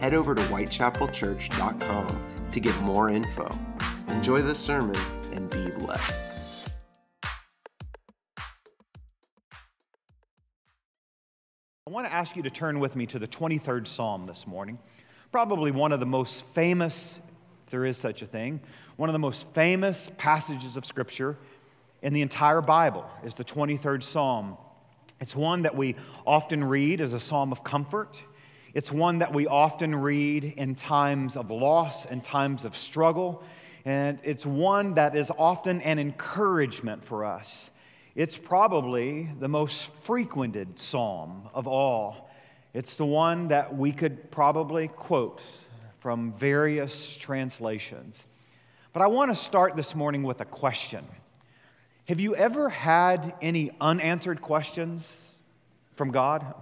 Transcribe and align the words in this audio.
Head 0.00 0.14
over 0.14 0.34
to 0.34 0.42
whitechapelchurch.com 0.42 2.20
to 2.52 2.60
get 2.60 2.80
more 2.82 3.10
info. 3.10 3.48
Enjoy 4.08 4.40
the 4.40 4.54
sermon 4.54 4.96
and 5.32 5.50
be 5.50 5.70
blessed. 5.70 6.70
I 11.86 11.90
want 11.90 12.06
to 12.06 12.14
ask 12.14 12.36
you 12.36 12.42
to 12.42 12.50
turn 12.50 12.80
with 12.80 12.94
me 12.96 13.06
to 13.06 13.18
the 13.18 13.26
23rd 13.26 13.88
Psalm 13.88 14.26
this 14.26 14.46
morning. 14.46 14.78
Probably 15.32 15.70
one 15.70 15.90
of 15.90 16.00
the 16.00 16.06
most 16.06 16.44
famous, 16.54 17.18
if 17.64 17.70
there 17.70 17.84
is 17.84 17.96
such 17.96 18.22
a 18.22 18.26
thing, 18.26 18.60
one 18.96 19.08
of 19.08 19.14
the 19.14 19.18
most 19.18 19.46
famous 19.54 20.10
passages 20.16 20.76
of 20.76 20.86
Scripture 20.86 21.36
in 22.02 22.12
the 22.12 22.22
entire 22.22 22.60
Bible 22.60 23.04
is 23.24 23.34
the 23.34 23.44
23rd 23.44 24.02
Psalm. 24.02 24.56
It's 25.20 25.34
one 25.34 25.62
that 25.62 25.74
we 25.74 25.96
often 26.26 26.62
read 26.62 27.00
as 27.00 27.14
a 27.14 27.20
psalm 27.20 27.50
of 27.52 27.64
comfort. 27.64 28.16
It's 28.74 28.92
one 28.92 29.18
that 29.18 29.32
we 29.32 29.46
often 29.46 29.94
read 29.94 30.44
in 30.44 30.74
times 30.74 31.36
of 31.36 31.50
loss 31.50 32.04
and 32.04 32.22
times 32.22 32.64
of 32.64 32.76
struggle. 32.76 33.42
And 33.84 34.18
it's 34.22 34.44
one 34.44 34.94
that 34.94 35.16
is 35.16 35.30
often 35.38 35.80
an 35.82 35.98
encouragement 35.98 37.04
for 37.04 37.24
us. 37.24 37.70
It's 38.14 38.36
probably 38.36 39.30
the 39.38 39.48
most 39.48 39.86
frequented 40.02 40.78
psalm 40.78 41.48
of 41.54 41.66
all. 41.66 42.28
It's 42.74 42.96
the 42.96 43.06
one 43.06 43.48
that 43.48 43.76
we 43.76 43.92
could 43.92 44.30
probably 44.30 44.88
quote 44.88 45.42
from 46.00 46.32
various 46.34 47.16
translations. 47.16 48.26
But 48.92 49.02
I 49.02 49.06
want 49.06 49.30
to 49.30 49.34
start 49.34 49.76
this 49.76 49.94
morning 49.94 50.22
with 50.22 50.40
a 50.40 50.44
question. 50.44 51.06
Have 52.08 52.20
you 52.20 52.34
ever 52.34 52.68
had 52.68 53.34
any 53.40 53.70
unanswered 53.80 54.40
questions 54.40 55.20
from 55.94 56.10
God? 56.10 56.54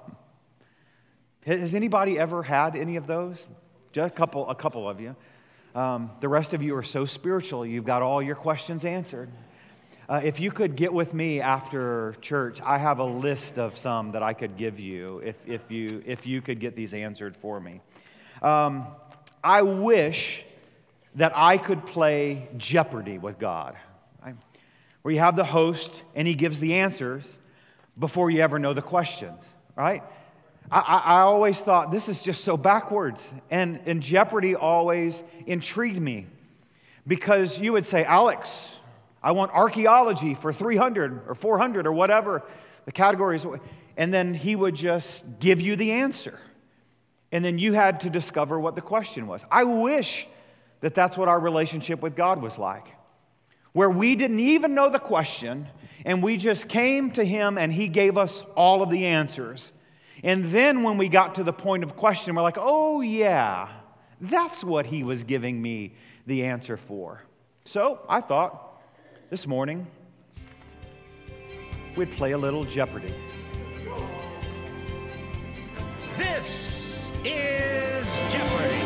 Has 1.47 1.75
anybody 1.75 2.19
ever 2.19 2.43
had 2.43 2.77
any 2.77 2.97
of 2.97 3.07
those? 3.07 3.47
Just 3.93 4.13
a 4.13 4.15
couple, 4.15 4.49
a 4.51 4.55
couple 4.55 4.89
of 4.89 5.01
you. 5.01 5.17
Um, 5.75 6.11
the 6.21 6.29
rest 6.29 6.53
of 6.53 6.63
you 6.63 6.77
are 6.77 6.83
so 6.83 7.05
spiritual, 7.05 7.65
you've 7.65 7.85
got 7.85 8.03
all 8.03 8.23
your 8.23 8.35
questions 8.35 8.85
answered. 8.85 9.31
Uh, 10.09 10.21
if 10.23 10.41
you 10.41 10.51
could 10.51 10.77
get 10.77 10.93
with 10.93 11.15
me 11.15 11.41
after 11.41 12.17
church, 12.21 12.61
I 12.61 12.79
have 12.79 12.99
a 12.99 13.05
list 13.05 13.59
of 13.59 13.79
some 13.79 14.13
that 14.13 14.23
I 14.23 14.33
could 14.33 14.57
give 14.57 14.79
you 14.79 15.19
if, 15.25 15.37
if, 15.47 15.71
you, 15.71 16.03
if 16.07 16.27
you 16.27 16.43
could 16.43 16.61
get 16.61 16.77
these 16.77 16.95
answered 16.95 17.37
for 17.37 17.59
me. 17.59 17.81
Um, 18.43 18.87
I 19.43 19.63
wish 19.63 20.45
that 21.15 21.33
I 21.35 21.59
could 21.59 21.87
play 21.87 22.49
Jeopardy 22.57 23.19
with 23.19 23.39
God 23.39 23.77
where 25.07 25.13
you 25.13 25.21
have 25.21 25.37
the 25.37 25.45
host 25.45 26.03
and 26.17 26.27
he 26.27 26.35
gives 26.35 26.59
the 26.59 26.75
answers 26.75 27.25
before 27.97 28.29
you 28.29 28.41
ever 28.41 28.59
know 28.59 28.73
the 28.73 28.83
questions, 28.83 29.41
right? 29.77 30.03
I, 30.71 30.81
I, 30.81 31.21
always 31.21 31.61
thought 31.61 31.91
this 31.91 32.09
is 32.09 32.23
just 32.23 32.43
so 32.45 32.57
backwards. 32.57 33.33
And, 33.51 33.81
and 33.87 34.03
Jeopardy 34.03 34.55
always 34.55 35.23
intrigued 35.47 36.01
me 36.01 36.27
because 37.07 37.61
you 37.61 37.73
would 37.73 37.87
say, 37.87 38.05
Alex, 38.05 38.75
I 39.23 39.33
want 39.33 39.53
archaeology 39.53 40.35
for 40.35 40.53
300 40.53 41.23
or 41.29 41.35
400 41.35 41.87
or 41.87 41.93
whatever 41.93 42.43
the 42.85 42.93
categories. 42.93 43.47
And 43.97 44.13
then 44.13 44.35
he 44.35 44.57
would 44.57 44.75
just 44.75 45.25
give 45.39 45.61
you 45.61 45.77
the 45.77 45.93
answer. 45.93 46.39
And 47.33 47.45
then 47.45 47.59
you 47.59 47.73
had 47.73 48.01
to 48.01 48.11
discover 48.11 48.59
what 48.59 48.75
the 48.75 48.83
question 48.83 49.27
was. 49.27 49.45
I 49.51 49.65
wish 49.65 50.27
that 50.81 50.95
that's 50.95 51.17
what 51.17 51.29
our 51.29 51.41
relationship 51.41 52.03
with 52.03 52.17
God 52.17 52.43
was 52.43 52.59
like 52.59 52.97
where 53.77 53.91
we 53.91 54.17
didn't 54.17 54.41
even 54.41 54.75
know 54.75 54.89
the 54.89 54.99
question 54.99 55.69
and 56.07 56.23
we 56.23 56.39
just 56.39 56.67
came 56.67 57.11
to 57.11 57.23
him 57.23 57.59
and 57.59 57.71
he 57.71 57.89
gave 57.89 58.17
us 58.17 58.43
all 58.57 58.81
of 58.81 58.89
the 58.89 59.05
answers. 59.05 59.71
And 60.27 60.47
then 60.47 60.83
when 60.83 60.99
we 60.99 61.09
got 61.09 61.37
to 61.37 61.45
the 61.45 61.53
point 61.53 61.85
of 61.85 61.95
question, 61.95 62.35
we're 62.35 62.43
like, 62.43 62.59
oh, 62.59 63.01
yeah, 63.01 63.69
that's 64.21 64.65
what 64.65 64.85
he 64.85 65.05
was 65.05 65.23
giving 65.23 65.63
me 65.63 65.95
the 66.27 66.47
answer 66.47 66.77
for. 66.77 67.23
So 67.65 68.01
I 68.09 68.21
thought 68.21 68.83
this 69.31 69.47
morning 69.47 69.87
we'd 71.95 72.11
play 72.11 72.33
a 72.33 72.39
little 72.39 72.65
Jeopardy. 72.65 73.15
This 76.19 76.83
is 77.25 78.05
Jeopardy! 78.33 78.81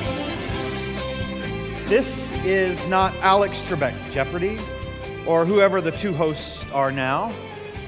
This 1.87 2.33
is 2.45 2.87
not 2.87 3.15
Alex 3.23 3.62
Trebek 3.62 3.95
Jeopardy 4.12 4.59
or 5.27 5.47
whoever 5.47 5.81
the 5.81 5.93
two 5.93 6.12
hosts 6.12 6.62
are 6.75 6.93
now. 6.93 7.33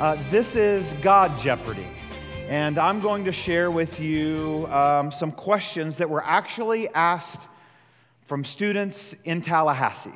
Uh, 0.01 0.17
this 0.31 0.57
is 0.57 0.95
God 1.03 1.39
Jeopardy. 1.39 1.87
And 2.53 2.77
I'm 2.77 3.01
going 3.01 3.25
to 3.25 3.33
share 3.33 3.71
with 3.71 3.99
you 3.99 4.69
um, 4.71 5.11
some 5.11 5.33
questions 5.33 5.97
that 5.97 6.11
were 6.11 6.23
actually 6.23 6.87
asked 6.91 7.49
from 8.27 8.45
students 8.45 9.15
in 9.25 9.41
Tallahassee, 9.41 10.13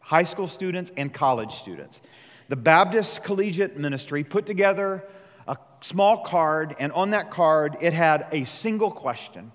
high 0.00 0.24
school 0.24 0.48
students 0.48 0.90
and 0.96 1.14
college 1.14 1.52
students. 1.52 2.00
The 2.48 2.56
Baptist 2.56 3.22
Collegiate 3.22 3.76
Ministry 3.76 4.24
put 4.24 4.44
together 4.44 5.04
a 5.46 5.56
small 5.80 6.24
card, 6.24 6.74
and 6.80 6.90
on 6.94 7.10
that 7.10 7.30
card, 7.30 7.76
it 7.80 7.92
had 7.92 8.26
a 8.32 8.42
single 8.42 8.90
question. 8.90 9.52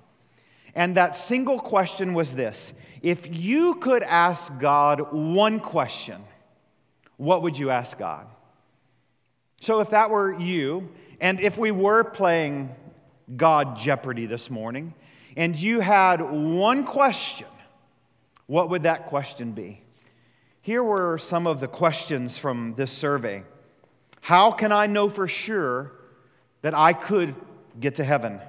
And 0.75 0.95
that 0.95 1.17
single 1.17 1.59
question 1.59 2.13
was 2.13 2.33
this 2.33 2.71
If 3.01 3.27
you 3.35 3.75
could 3.75 4.01
ask 4.01 4.57
God 4.59 5.11
one 5.11 5.59
question, 5.59 6.23
what 7.17 7.41
would 7.41 7.57
you 7.57 7.69
ask 7.69 7.97
God? 7.97 8.27
So, 9.63 9.79
if 9.79 9.91
that 9.91 10.09
were 10.09 10.37
you, 10.37 10.89
and 11.21 11.39
if 11.39 11.57
we 11.57 11.71
were 11.71 12.03
playing 12.03 12.75
God 13.37 13.77
Jeopardy 13.77 14.25
this 14.25 14.49
morning, 14.49 14.93
and 15.37 15.55
you 15.55 15.79
had 15.79 16.19
one 16.19 16.83
question, 16.83 17.47
what 18.45 18.69
would 18.69 18.83
that 18.83 19.05
question 19.05 19.53
be? 19.53 19.81
Here 20.61 20.83
were 20.83 21.17
some 21.17 21.47
of 21.47 21.61
the 21.61 21.69
questions 21.69 22.37
from 22.37 22.75
this 22.75 22.91
survey 22.91 23.43
How 24.19 24.51
can 24.51 24.73
I 24.73 24.87
know 24.87 25.07
for 25.07 25.29
sure 25.29 25.93
that 26.61 26.73
I 26.73 26.91
could 26.91 27.33
get 27.79 27.95
to 27.95 28.03
heaven? 28.03 28.41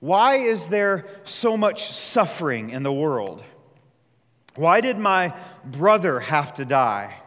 Why 0.00 0.38
is 0.38 0.66
there 0.66 1.06
so 1.22 1.56
much 1.56 1.92
suffering 1.92 2.70
in 2.70 2.82
the 2.82 2.92
world? 2.92 3.44
Why 4.56 4.80
did 4.80 4.98
my 4.98 5.32
brother 5.64 6.18
have 6.18 6.54
to 6.54 6.64
die? 6.64 7.21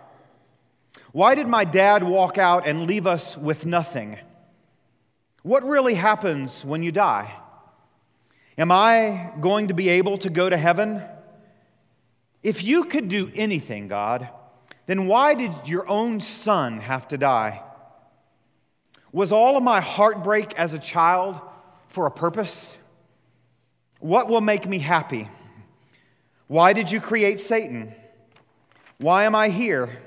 Why 1.15 1.33
did 1.33 1.47
my 1.47 1.63
dad 1.63 2.03
walk 2.03 2.37
out 2.37 2.67
and 2.67 2.87
leave 2.87 3.07
us 3.07 3.37
with 3.37 3.65
nothing? 3.65 4.19
What 5.43 5.65
really 5.65 5.93
happens 5.93 6.65
when 6.65 6.83
you 6.83 6.91
die? 6.91 7.33
Am 8.57 8.69
I 8.69 9.31
going 9.39 9.69
to 9.69 9.73
be 9.73 9.87
able 9.87 10.17
to 10.17 10.29
go 10.29 10.49
to 10.49 10.57
heaven? 10.57 11.01
If 12.43 12.65
you 12.65 12.83
could 12.83 13.07
do 13.07 13.31
anything, 13.33 13.87
God, 13.87 14.27
then 14.87 15.07
why 15.07 15.35
did 15.35 15.53
your 15.63 15.87
own 15.87 16.19
son 16.19 16.79
have 16.79 17.07
to 17.07 17.17
die? 17.17 17.63
Was 19.13 19.31
all 19.31 19.55
of 19.55 19.63
my 19.63 19.79
heartbreak 19.79 20.53
as 20.55 20.73
a 20.73 20.79
child 20.79 21.39
for 21.88 22.07
a 22.07 22.11
purpose? 22.11 22.75
What 24.01 24.27
will 24.27 24.41
make 24.41 24.68
me 24.68 24.79
happy? 24.79 25.29
Why 26.47 26.73
did 26.73 26.91
you 26.91 27.00
create 27.00 27.39
Satan? 27.39 27.95
Why 28.97 29.23
am 29.23 29.33
I 29.33 29.47
here? 29.47 29.97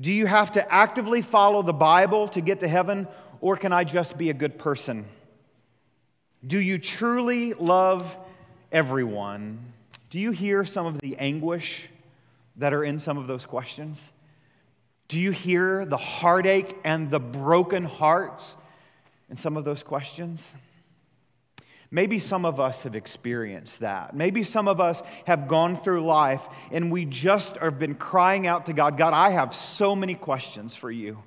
Do 0.00 0.12
you 0.12 0.26
have 0.26 0.52
to 0.52 0.72
actively 0.72 1.20
follow 1.20 1.62
the 1.62 1.74
Bible 1.74 2.28
to 2.28 2.40
get 2.40 2.60
to 2.60 2.68
heaven, 2.68 3.06
or 3.40 3.56
can 3.56 3.72
I 3.72 3.84
just 3.84 4.16
be 4.16 4.30
a 4.30 4.34
good 4.34 4.58
person? 4.58 5.04
Do 6.46 6.58
you 6.58 6.78
truly 6.78 7.52
love 7.52 8.16
everyone? 8.72 9.72
Do 10.08 10.18
you 10.18 10.30
hear 10.30 10.64
some 10.64 10.86
of 10.86 10.98
the 11.00 11.16
anguish 11.18 11.88
that 12.56 12.72
are 12.72 12.82
in 12.82 12.98
some 12.98 13.18
of 13.18 13.26
those 13.26 13.44
questions? 13.44 14.12
Do 15.08 15.20
you 15.20 15.32
hear 15.32 15.84
the 15.84 15.96
heartache 15.96 16.76
and 16.82 17.10
the 17.10 17.20
broken 17.20 17.84
hearts 17.84 18.56
in 19.28 19.36
some 19.36 19.56
of 19.56 19.64
those 19.64 19.82
questions? 19.82 20.54
Maybe 21.92 22.20
some 22.20 22.44
of 22.44 22.60
us 22.60 22.84
have 22.84 22.94
experienced 22.94 23.80
that. 23.80 24.14
Maybe 24.14 24.44
some 24.44 24.68
of 24.68 24.80
us 24.80 25.02
have 25.26 25.48
gone 25.48 25.76
through 25.76 26.06
life 26.06 26.42
and 26.70 26.92
we 26.92 27.04
just 27.04 27.56
have 27.56 27.80
been 27.80 27.96
crying 27.96 28.46
out 28.46 28.66
to 28.66 28.72
God 28.72 28.96
God, 28.96 29.12
I 29.12 29.30
have 29.30 29.54
so 29.54 29.96
many 29.96 30.14
questions 30.14 30.76
for 30.76 30.90
you. 30.90 31.18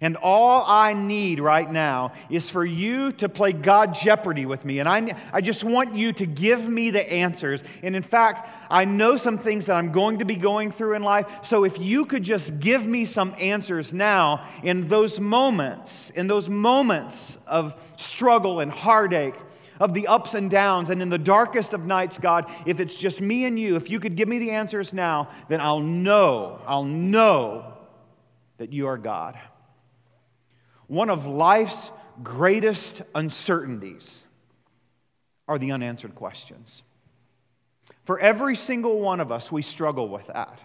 And 0.00 0.16
all 0.16 0.62
I 0.66 0.92
need 0.92 1.40
right 1.40 1.70
now 1.70 2.12
is 2.28 2.50
for 2.50 2.64
you 2.64 3.12
to 3.12 3.28
play 3.28 3.52
God 3.52 3.94
Jeopardy 3.94 4.44
with 4.44 4.64
me. 4.64 4.78
And 4.78 4.88
I, 4.88 5.16
I 5.32 5.40
just 5.40 5.64
want 5.64 5.94
you 5.94 6.12
to 6.14 6.26
give 6.26 6.68
me 6.68 6.90
the 6.90 7.10
answers. 7.10 7.64
And 7.82 7.96
in 7.96 8.02
fact, 8.02 8.48
I 8.70 8.84
know 8.84 9.16
some 9.16 9.38
things 9.38 9.66
that 9.66 9.76
I'm 9.76 9.92
going 9.92 10.18
to 10.18 10.26
be 10.26 10.36
going 10.36 10.70
through 10.70 10.96
in 10.96 11.02
life. 11.02 11.26
So 11.44 11.64
if 11.64 11.78
you 11.78 12.04
could 12.04 12.22
just 12.22 12.60
give 12.60 12.86
me 12.86 13.06
some 13.06 13.34
answers 13.38 13.92
now 13.94 14.46
in 14.62 14.88
those 14.88 15.18
moments, 15.18 16.10
in 16.10 16.26
those 16.26 16.48
moments 16.48 17.38
of 17.46 17.74
struggle 17.96 18.60
and 18.60 18.70
heartache, 18.70 19.34
of 19.80 19.94
the 19.94 20.06
ups 20.06 20.34
and 20.34 20.50
downs, 20.50 20.90
and 20.90 21.02
in 21.02 21.10
the 21.10 21.18
darkest 21.18 21.72
of 21.74 21.86
nights, 21.86 22.18
God, 22.18 22.50
if 22.66 22.80
it's 22.80 22.96
just 22.96 23.20
me 23.20 23.44
and 23.44 23.58
you, 23.58 23.76
if 23.76 23.90
you 23.90 24.00
could 24.00 24.16
give 24.16 24.28
me 24.28 24.38
the 24.38 24.52
answers 24.52 24.92
now, 24.92 25.28
then 25.48 25.60
I'll 25.60 25.80
know, 25.80 26.60
I'll 26.66 26.84
know 26.84 27.74
that 28.58 28.72
you 28.72 28.86
are 28.86 28.98
God. 28.98 29.38
One 30.86 31.10
of 31.10 31.26
life's 31.26 31.90
greatest 32.22 33.02
uncertainties 33.14 34.22
are 35.48 35.58
the 35.58 35.72
unanswered 35.72 36.14
questions. 36.14 36.82
For 38.04 38.18
every 38.18 38.56
single 38.56 39.00
one 39.00 39.20
of 39.20 39.30
us, 39.32 39.50
we 39.50 39.62
struggle 39.62 40.08
with 40.08 40.28
that. 40.28 40.58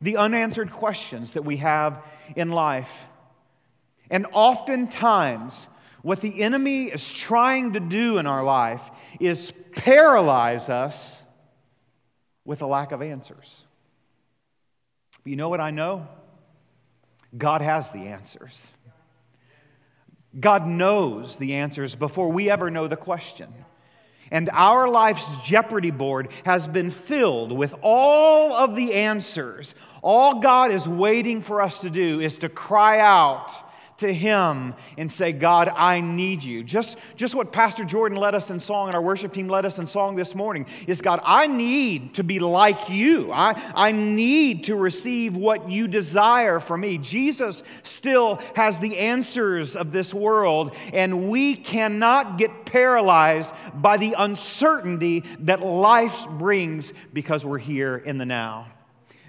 The 0.00 0.16
unanswered 0.16 0.70
questions 0.70 1.32
that 1.32 1.44
we 1.44 1.56
have 1.58 2.04
in 2.36 2.50
life. 2.50 3.06
And 4.10 4.26
oftentimes, 4.32 5.66
what 6.02 6.20
the 6.20 6.42
enemy 6.42 6.84
is 6.84 7.08
trying 7.08 7.72
to 7.72 7.80
do 7.80 8.18
in 8.18 8.26
our 8.26 8.44
life 8.44 8.90
is 9.18 9.52
paralyze 9.74 10.68
us 10.68 11.22
with 12.44 12.62
a 12.62 12.66
lack 12.66 12.92
of 12.92 13.02
answers. 13.02 13.64
But 15.22 15.30
you 15.30 15.36
know 15.36 15.48
what 15.48 15.60
I 15.60 15.70
know? 15.70 16.06
God 17.36 17.60
has 17.60 17.90
the 17.90 18.06
answers. 18.06 18.68
God 20.38 20.66
knows 20.66 21.36
the 21.36 21.54
answers 21.54 21.94
before 21.94 22.30
we 22.30 22.50
ever 22.50 22.70
know 22.70 22.88
the 22.88 22.96
question. 22.96 23.52
And 24.30 24.50
our 24.52 24.88
life's 24.88 25.30
Jeopardy 25.44 25.90
board 25.90 26.28
has 26.44 26.66
been 26.66 26.90
filled 26.90 27.50
with 27.50 27.74
all 27.80 28.52
of 28.52 28.76
the 28.76 28.94
answers. 28.94 29.74
All 30.02 30.40
God 30.40 30.70
is 30.70 30.86
waiting 30.86 31.40
for 31.40 31.62
us 31.62 31.80
to 31.80 31.90
do 31.90 32.20
is 32.20 32.38
to 32.38 32.48
cry 32.48 33.00
out 33.00 33.52
to 33.98 34.12
Him 34.12 34.74
and 34.96 35.10
say, 35.10 35.32
God, 35.32 35.68
I 35.68 36.00
need 36.00 36.42
you. 36.42 36.64
Just, 36.64 36.98
just 37.16 37.34
what 37.34 37.52
Pastor 37.52 37.84
Jordan 37.84 38.16
led 38.16 38.34
us 38.34 38.50
in 38.50 38.60
song 38.60 38.88
and 38.88 38.94
our 38.94 39.02
worship 39.02 39.32
team 39.32 39.48
led 39.48 39.66
us 39.66 39.78
in 39.78 39.86
song 39.86 40.16
this 40.16 40.34
morning 40.34 40.66
is 40.86 41.02
God, 41.02 41.20
I 41.24 41.46
need 41.46 42.14
to 42.14 42.24
be 42.24 42.38
like 42.38 42.88
you. 42.88 43.32
I, 43.32 43.60
I 43.74 43.92
need 43.92 44.64
to 44.64 44.76
receive 44.76 45.36
what 45.36 45.70
you 45.70 45.88
desire 45.88 46.60
for 46.60 46.76
me. 46.76 46.98
Jesus 46.98 47.62
still 47.82 48.40
has 48.54 48.78
the 48.78 48.98
answers 48.98 49.76
of 49.76 49.92
this 49.92 50.14
world, 50.14 50.76
and 50.92 51.28
we 51.28 51.56
cannot 51.56 52.38
get 52.38 52.66
paralyzed 52.66 53.52
by 53.74 53.96
the 53.96 54.14
uncertainty 54.16 55.24
that 55.40 55.60
life 55.60 56.26
brings 56.30 56.92
because 57.12 57.44
we're 57.44 57.58
here 57.58 57.96
in 57.96 58.18
the 58.18 58.26
now. 58.26 58.66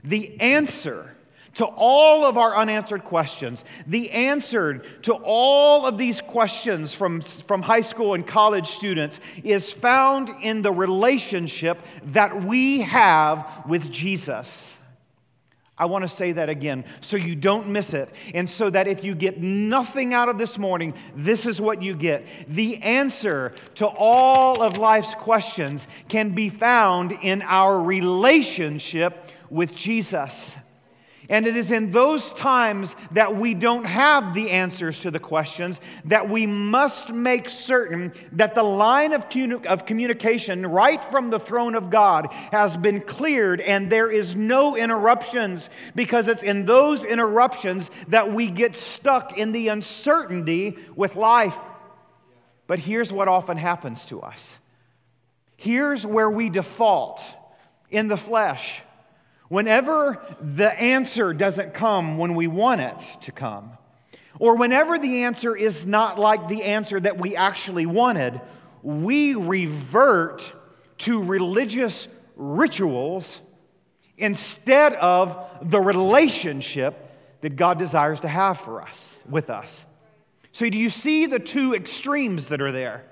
The 0.04 0.39
answer 0.39 1.15
to 1.56 1.66
all 1.66 2.25
of 2.25 2.38
our 2.38 2.56
unanswered 2.56 3.04
questions. 3.04 3.66
The 3.88 4.12
answer 4.12 4.80
to 5.04 5.13
all 5.13 5.86
of 5.86 5.98
these 5.98 6.22
questions 6.22 6.94
from, 6.94 7.22
from 7.22 7.62
high 7.62 7.81
school 7.81 8.13
and 8.13 8.25
college 8.25 8.68
students 8.68 9.19
is 9.44 9.72
found 9.72 10.30
in 10.42 10.62
the 10.62 10.72
relationship 10.72 11.80
that 12.06 12.44
we 12.44 12.81
have 12.81 13.63
with 13.68 13.92
Jesus. 13.92 14.80
I 15.80 15.86
want 15.86 16.04
to 16.04 16.10
say 16.10 16.34
that 16.34 16.50
again 16.50 16.84
so 17.00 17.16
you 17.16 17.36
don't 17.36 17.69
miss 17.69 17.94
it. 17.94 18.10
And 18.34 18.50
so 18.50 18.69
that 18.69 18.88
if 18.88 19.04
you 19.04 19.16
get 19.16 19.42
nothing 19.42 20.13
out 20.13 20.28
of 20.28 20.38
this 20.38 20.57
morning, 20.57 20.94
this 21.16 21.46
is 21.46 21.62
what 21.62 21.81
you 21.81 21.96
get. 21.96 22.25
The 22.50 22.78
answer 22.78 23.54
to 23.75 23.88
all 23.88 24.62
of 24.62 24.78
life's 24.78 25.16
questions 25.16 25.88
can 26.10 26.31
be 26.31 26.50
found 26.50 27.13
in 27.22 27.42
our 27.44 27.81
relationship 27.81 29.31
with 29.50 29.74
Jesus. 29.74 30.57
And 31.30 31.46
it 31.46 31.56
is 31.56 31.70
in 31.70 31.92
those 31.92 32.34
times 32.34 32.96
that 33.12 33.36
we 33.36 33.54
don't 33.54 33.86
have 33.86 34.34
the 34.34 34.50
answers 34.50 34.98
to 35.02 35.12
the 35.12 35.20
questions 35.20 35.80
that 36.06 36.28
we 36.28 36.48
must 36.48 37.14
make 37.14 37.50
certain 37.50 38.14
that 38.31 38.56
the 38.56 38.64
line 38.64 39.14
of, 39.14 39.28
of 39.68 39.86
communication 39.86 40.66
right 40.66 41.04
from 41.04 41.30
the 41.30 41.40
throne 41.40 41.76
of 41.76 41.92
God 41.92 42.34
has 42.52 42.76
been 42.76 43.02
cleared 43.02 43.62
and 43.62 43.92
there 43.92 44.10
is 44.10 44.36
no 44.36 44.76
interruptions 44.76 45.70
because 45.94 46.28
it's 46.28 46.42
in 46.42 46.66
those 46.66 47.06
interruptions 47.06 47.92
that 48.08 48.34
we 48.34 48.48
get 48.48 48.75
stuck 48.75 49.38
in 49.38 49.52
the 49.52 49.68
uncertainty 49.68 50.78
with 50.96 51.16
life. 51.16 51.56
But 52.66 52.80
here's 52.80 53.14
what 53.14 53.28
often 53.28 53.58
happens 53.58 54.06
to 54.06 54.22
us 54.22 54.60
here's 55.58 56.06
where 56.06 56.30
we 56.30 56.50
default 56.50 57.36
in 57.92 58.08
the 58.08 58.18
flesh. 58.18 58.82
Whenever 59.50 60.24
the 60.40 60.72
answer 60.80 61.34
doesn't 61.34 61.74
come 61.74 62.18
when 62.18 62.36
we 62.36 62.48
want 62.48 62.81
it 62.81 63.18
to 63.22 63.31
come, 63.31 63.72
or 64.38 64.56
whenever 64.56 64.98
the 64.98 65.24
answer 65.24 65.56
is 65.56 65.86
not 65.86 66.18
like 66.18 66.48
the 66.48 66.63
answer 66.63 67.00
that 67.00 67.18
we 67.18 67.36
actually 67.36 67.86
wanted, 67.86 68.40
we 68.84 69.36
revert 69.36 70.54
to 71.00 71.22
religious 71.22 72.07
rituals 72.36 73.42
instead 74.18 74.94
of 74.94 75.50
the 75.62 75.80
relationship 75.80 77.10
that 77.42 77.56
God 77.56 77.80
desires 77.80 78.19
to 78.22 78.28
have 78.28 78.60
for 78.60 78.81
us, 78.81 79.18
with 79.28 79.50
us. 79.50 79.86
So, 80.51 80.69
do 80.69 80.78
you 80.78 80.90
see 80.90 81.25
the 81.25 81.40
two 81.40 81.74
extremes 81.74 82.50
that 82.50 82.62
are 82.62 82.72
there? 82.72 83.06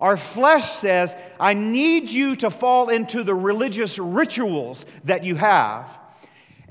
Our 0.00 0.16
flesh 0.16 0.70
says, 0.72 1.16
I 1.40 1.54
need 1.54 2.10
you 2.10 2.36
to 2.36 2.50
fall 2.50 2.88
into 2.88 3.24
the 3.24 3.34
religious 3.34 3.98
rituals 3.98 4.84
that 5.04 5.24
you 5.24 5.36
have. 5.36 5.98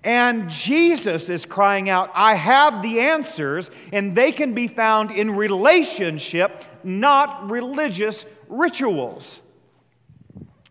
And 0.04 0.50
Jesus 0.50 1.30
is 1.30 1.48
crying 1.48 1.90
out, 1.90 2.12
I 2.14 2.36
have 2.36 2.84
the 2.84 3.00
answers, 3.00 3.72
and 3.92 4.16
they 4.16 4.32
can 4.32 4.54
be 4.54 4.68
found 4.68 5.10
in 5.10 5.32
relationship, 5.36 6.64
not 6.84 7.50
religious 7.50 8.24
rituals. 8.48 9.42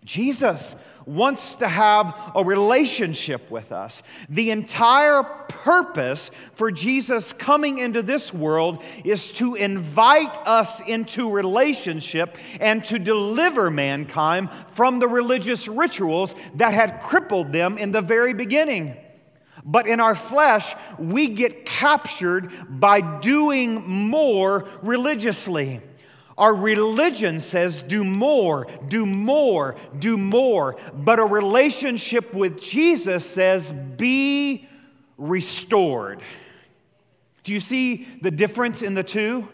Jesus 0.05 0.77
wants 1.07 1.57
to 1.57 1.69
have 1.69 2.33
a 2.35 2.45
relationship 2.45 3.51
with 3.51 3.73
us. 3.73 4.03
The 4.29 4.51
entire 4.51 5.23
purpose 5.23 6.31
for 6.55 6.71
Jesus 6.71 7.33
coming 7.33 7.79
into 7.79 8.03
this 8.03 8.33
world 8.33 8.83
is 9.05 9.33
to 9.33 9.55
invite 9.55 10.37
us 10.47 10.81
into 10.81 11.31
relationship 11.31 12.37
and 12.61 12.85
to 12.87 12.99
deliver 12.99 13.71
mankind 13.71 14.51
from 14.73 14.99
the 14.99 15.09
religious 15.09 15.69
rituals 15.69 16.35
that 16.55 16.75
had 16.75 17.01
crippled 17.01 17.53
them 17.53 17.79
in 17.79 17.93
the 17.93 18.03
very 18.03 18.35
beginning. 18.35 18.97
But 19.65 19.87
in 19.87 20.01
our 20.01 20.15
flesh, 20.15 20.75
we 20.99 21.29
get 21.29 21.65
captured 21.65 22.53
by 22.69 23.01
doing 23.21 23.87
more 23.87 24.67
religiously. 24.83 25.81
Our 26.37 26.55
religion 26.55 27.39
says 27.39 27.83
do 27.83 28.03
more, 28.03 28.67
do 28.89 29.07
more, 29.07 29.77
do 29.99 30.17
more. 30.17 30.77
But 30.93 31.19
a 31.21 31.25
relationship 31.25 32.35
with 32.35 32.61
Jesus 32.61 33.25
says 33.25 33.73
be 33.73 34.69
restored. 35.17 36.23
Do 37.45 37.53
you 37.53 37.61
see 37.61 38.09
the 38.23 38.31
difference 38.31 38.83
in 38.83 38.95
the 38.95 39.05
two? 39.05 39.49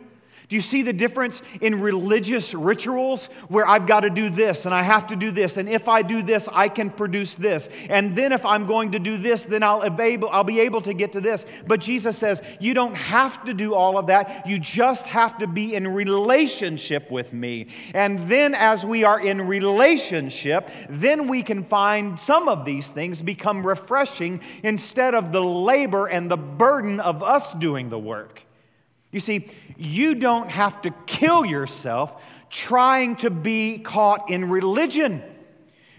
Do 0.51 0.57
you 0.57 0.63
see 0.63 0.83
the 0.83 0.93
difference 0.93 1.43
in 1.61 1.81
religious 1.81 2.55
rituals 2.55 3.27
where 3.47 3.65
I've 3.65 3.87
got 3.87 4.01
to 4.01 4.11
do 4.11 4.31
this 4.31 4.65
and 4.65 4.75
I 4.75 4.83
have 4.83 5.07
to 5.07 5.17
do 5.17 5.31
this, 5.31 5.57
and 5.57 5.69
if 5.69 5.87
I 5.87 6.03
do 6.03 6.25
this, 6.25 6.49
I 6.53 6.69
can 6.69 6.91
produce 6.91 7.37
this, 7.37 7.69
and 7.89 8.17
then 8.17 8.33
if 8.33 8.45
I'm 8.45 8.67
going 8.67 8.91
to 8.93 8.99
do 8.99 9.17
this, 9.17 9.45
then 9.45 9.63
I'll, 9.63 9.89
be 9.91 10.59
able 10.59 10.81
to 10.83 10.93
get 10.93 11.13
to 11.13 11.21
this. 11.21 11.47
But 11.69 11.79
Jesus 11.79 12.19
says, 12.19 12.43
You 12.59 12.75
don't 12.75 12.97
have 12.97 13.45
to 13.45 13.55
do 13.55 13.75
all 13.75 13.97
of 13.97 14.09
that, 14.09 14.45
you 14.45 14.59
just 14.59 15.07
have 15.07 15.39
to 15.39 15.47
be 15.47 15.77
in 15.77 15.87
relationship 15.87 17.13
with 17.13 17.33
me. 17.33 17.69
And 17.95 18.29
then, 18.29 18.57
as 18.57 18.85
we 18.85 19.05
are 19.05 19.21
in 19.21 19.47
relationship, 19.47 20.69
then 20.89 21.29
we 21.29 21.45
can 21.45 21.63
find 21.63 22.19
some 22.19 22.49
of 22.49 22.65
these 22.65 22.89
things 22.89 23.23
become 23.23 23.65
refreshing 23.65 24.41
instead 24.65 25.15
of 25.15 25.31
the 25.31 25.45
labor 25.45 26.09
and 26.09 26.29
the 26.29 26.37
burden 26.37 26.99
of 26.99 27.23
us 27.23 27.53
doing 27.53 27.89
the 27.89 28.01
work. 28.01 28.43
You 29.13 29.21
see, 29.21 29.49
you 29.77 30.15
don't 30.15 30.51
have 30.51 30.83
to 30.83 30.91
kill 31.07 31.45
yourself 31.45 32.23
trying 32.49 33.17
to 33.17 33.31
be 33.31 33.79
caught 33.79 34.31
in 34.31 34.51
religion. 34.51 35.23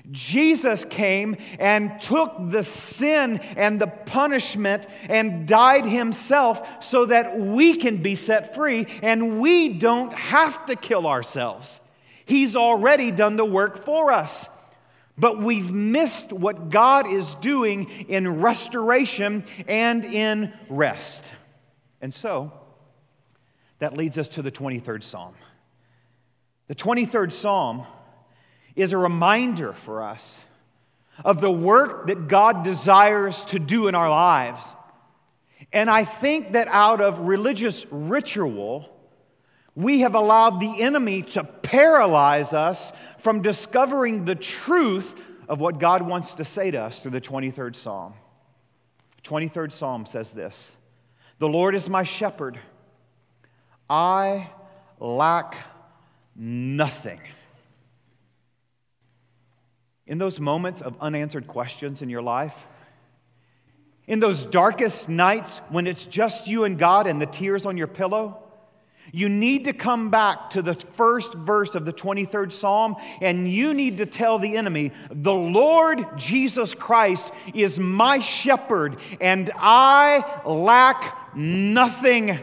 Jesus 0.09 0.83
came 0.85 1.37
and 1.59 2.01
took 2.01 2.35
the 2.49 2.63
sin 2.63 3.37
and 3.55 3.79
the 3.79 3.87
punishment 3.87 4.87
and 5.07 5.47
died 5.47 5.85
himself 5.85 6.83
so 6.83 7.05
that 7.05 7.37
we 7.39 7.75
can 7.75 7.97
be 7.97 8.15
set 8.15 8.55
free 8.55 8.87
and 9.01 9.39
we 9.39 9.69
don't 9.69 10.13
have 10.13 10.65
to 10.65 10.75
kill 10.75 11.07
ourselves. 11.07 11.79
He's 12.25 12.55
already 12.55 13.11
done 13.11 13.35
the 13.35 13.45
work 13.45 13.83
for 13.83 14.11
us. 14.11 14.49
But 15.17 15.39
we've 15.39 15.71
missed 15.71 16.31
what 16.33 16.69
God 16.69 17.05
is 17.05 17.35
doing 17.35 17.89
in 18.07 18.41
restoration 18.41 19.43
and 19.67 20.03
in 20.03 20.51
rest. 20.67 21.29
And 22.01 22.13
so, 22.13 22.51
that 23.81 23.97
leads 23.97 24.19
us 24.19 24.27
to 24.27 24.43
the 24.43 24.51
23rd 24.51 25.03
Psalm. 25.03 25.33
The 26.67 26.75
23rd 26.75 27.31
Psalm 27.31 27.87
is 28.75 28.91
a 28.91 28.97
reminder 28.97 29.73
for 29.73 30.03
us 30.03 30.45
of 31.25 31.41
the 31.41 31.51
work 31.51 32.05
that 32.05 32.27
God 32.27 32.63
desires 32.63 33.43
to 33.45 33.57
do 33.57 33.87
in 33.87 33.95
our 33.95 34.07
lives. 34.07 34.61
And 35.73 35.89
I 35.89 36.05
think 36.05 36.51
that 36.51 36.67
out 36.67 37.01
of 37.01 37.21
religious 37.21 37.87
ritual, 37.89 38.87
we 39.73 40.01
have 40.01 40.13
allowed 40.13 40.59
the 40.59 40.83
enemy 40.83 41.23
to 41.23 41.43
paralyze 41.43 42.53
us 42.53 42.93
from 43.17 43.41
discovering 43.41 44.25
the 44.25 44.35
truth 44.35 45.15
of 45.49 45.59
what 45.59 45.79
God 45.79 46.03
wants 46.03 46.35
to 46.35 46.45
say 46.45 46.69
to 46.69 46.77
us 46.77 47.01
through 47.01 47.11
the 47.11 47.21
23rd 47.21 47.75
Psalm. 47.75 48.13
23rd 49.23 49.71
Psalm 49.71 50.05
says 50.05 50.31
this 50.33 50.77
The 51.39 51.49
Lord 51.49 51.73
is 51.73 51.89
my 51.89 52.03
shepherd, 52.03 52.59
I 53.91 54.49
lack 55.01 55.57
nothing. 56.33 57.19
In 60.07 60.17
those 60.17 60.39
moments 60.39 60.79
of 60.79 60.95
unanswered 61.01 61.45
questions 61.45 62.01
in 62.01 62.09
your 62.09 62.21
life, 62.21 62.55
in 64.07 64.21
those 64.21 64.45
darkest 64.45 65.09
nights 65.09 65.59
when 65.67 65.87
it's 65.87 66.05
just 66.05 66.47
you 66.47 66.63
and 66.63 66.77
God 66.79 67.05
and 67.05 67.21
the 67.21 67.25
tears 67.25 67.65
on 67.65 67.75
your 67.75 67.87
pillow, 67.87 68.41
you 69.11 69.27
need 69.27 69.65
to 69.65 69.73
come 69.73 70.09
back 70.09 70.51
to 70.51 70.61
the 70.61 70.75
first 70.75 71.33
verse 71.33 71.75
of 71.75 71.83
the 71.83 71.91
23rd 71.91 72.53
Psalm 72.53 72.95
and 73.19 73.51
you 73.51 73.73
need 73.73 73.97
to 73.97 74.05
tell 74.05 74.39
the 74.39 74.55
enemy, 74.55 74.93
The 75.09 75.33
Lord 75.33 76.17
Jesus 76.17 76.73
Christ 76.73 77.33
is 77.53 77.77
my 77.77 78.19
shepherd 78.19 78.99
and 79.19 79.51
I 79.57 80.41
lack 80.45 81.35
nothing. 81.35 82.39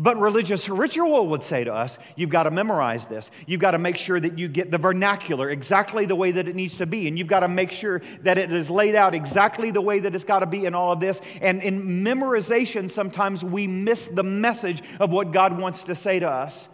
But 0.00 0.20
religious 0.20 0.68
ritual 0.68 1.26
would 1.26 1.42
say 1.42 1.64
to 1.64 1.74
us, 1.74 1.98
you've 2.14 2.30
got 2.30 2.44
to 2.44 2.52
memorize 2.52 3.06
this. 3.06 3.32
You've 3.46 3.60
got 3.60 3.72
to 3.72 3.78
make 3.78 3.96
sure 3.96 4.20
that 4.20 4.38
you 4.38 4.46
get 4.46 4.70
the 4.70 4.78
vernacular 4.78 5.50
exactly 5.50 6.06
the 6.06 6.14
way 6.14 6.30
that 6.30 6.46
it 6.46 6.54
needs 6.54 6.76
to 6.76 6.86
be. 6.86 7.08
And 7.08 7.18
you've 7.18 7.26
got 7.26 7.40
to 7.40 7.48
make 7.48 7.72
sure 7.72 8.00
that 8.22 8.38
it 8.38 8.52
is 8.52 8.70
laid 8.70 8.94
out 8.94 9.12
exactly 9.12 9.72
the 9.72 9.80
way 9.80 9.98
that 9.98 10.14
it's 10.14 10.24
got 10.24 10.38
to 10.38 10.46
be 10.46 10.66
in 10.66 10.74
all 10.74 10.92
of 10.92 11.00
this. 11.00 11.20
And 11.40 11.60
in 11.64 12.04
memorization, 12.04 12.88
sometimes 12.88 13.42
we 13.42 13.66
miss 13.66 14.06
the 14.06 14.22
message 14.22 14.84
of 15.00 15.10
what 15.10 15.32
God 15.32 15.58
wants 15.58 15.82
to 15.84 15.96
say 15.96 16.20
to 16.20 16.28
us. 16.28 16.68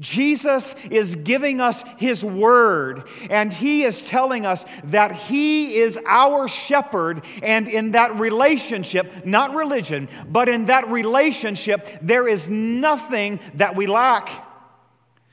Jesus 0.00 0.74
is 0.90 1.14
giving 1.14 1.60
us 1.60 1.84
His 1.98 2.24
word, 2.24 3.06
and 3.28 3.52
He 3.52 3.84
is 3.84 4.02
telling 4.02 4.46
us 4.46 4.64
that 4.84 5.12
He 5.12 5.76
is 5.76 5.98
our 6.06 6.48
shepherd, 6.48 7.22
and 7.42 7.68
in 7.68 7.92
that 7.92 8.18
relationship, 8.18 9.26
not 9.26 9.54
religion, 9.54 10.08
but 10.26 10.48
in 10.48 10.64
that 10.66 10.88
relationship, 10.88 11.86
there 12.00 12.26
is 12.26 12.48
nothing 12.48 13.40
that 13.54 13.76
we 13.76 13.86
lack. 13.86 14.30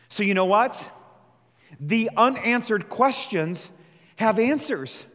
So, 0.09 0.23
you 0.23 0.33
know 0.33 0.45
what? 0.45 0.87
The 1.79 2.09
unanswered 2.15 2.89
questions 2.89 3.71
have 4.17 4.37
answers. 4.37 5.05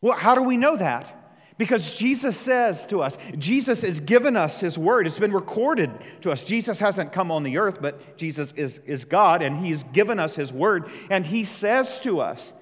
Well, 0.00 0.16
how 0.16 0.34
do 0.34 0.42
we 0.42 0.56
know 0.56 0.76
that? 0.76 1.19
Because 1.60 1.92
Jesus 1.92 2.38
says 2.38 2.86
to 2.86 3.02
us, 3.02 3.18
Jesus 3.36 3.82
has 3.82 4.00
given 4.00 4.34
us 4.34 4.60
his 4.60 4.78
word. 4.78 5.06
It's 5.06 5.18
been 5.18 5.30
recorded 5.30 5.90
to 6.22 6.30
us. 6.30 6.42
Jesus 6.42 6.80
hasn't 6.80 7.12
come 7.12 7.30
on 7.30 7.42
the 7.42 7.58
earth, 7.58 7.82
but 7.82 8.16
Jesus 8.16 8.52
is, 8.56 8.78
is 8.86 9.04
God, 9.04 9.42
and 9.42 9.58
he's 9.58 9.82
given 9.82 10.18
us 10.18 10.34
his 10.34 10.54
word. 10.54 10.88
And 11.10 11.26
he 11.26 11.44
says 11.44 12.00
to 12.00 12.22
us 12.22 12.54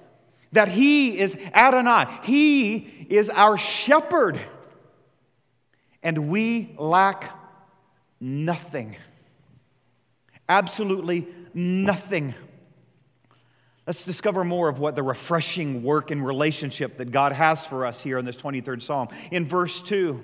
that 0.51 0.67
he 0.67 1.17
is 1.17 1.37
Adonai, 1.53 2.07
he 2.23 3.07
is 3.09 3.29
our 3.29 3.57
shepherd, 3.57 4.37
and 6.03 6.29
we 6.29 6.75
lack 6.77 7.33
nothing. 8.19 8.97
Absolutely 10.49 11.25
nothing. 11.53 12.33
Let's 13.89 14.03
discover 14.03 14.43
more 14.43 14.69
of 14.69 14.77
what 14.77 14.95
the 14.95 15.01
refreshing 15.01 15.81
work 15.81 16.11
and 16.11 16.23
relationship 16.23 16.97
that 16.97 17.09
God 17.09 17.31
has 17.31 17.65
for 17.65 17.87
us 17.87 17.99
here 17.99 18.19
in 18.19 18.25
this 18.25 18.35
23rd 18.35 18.83
Psalm. 18.83 19.07
In 19.31 19.47
verse 19.47 19.81
2, 19.81 20.23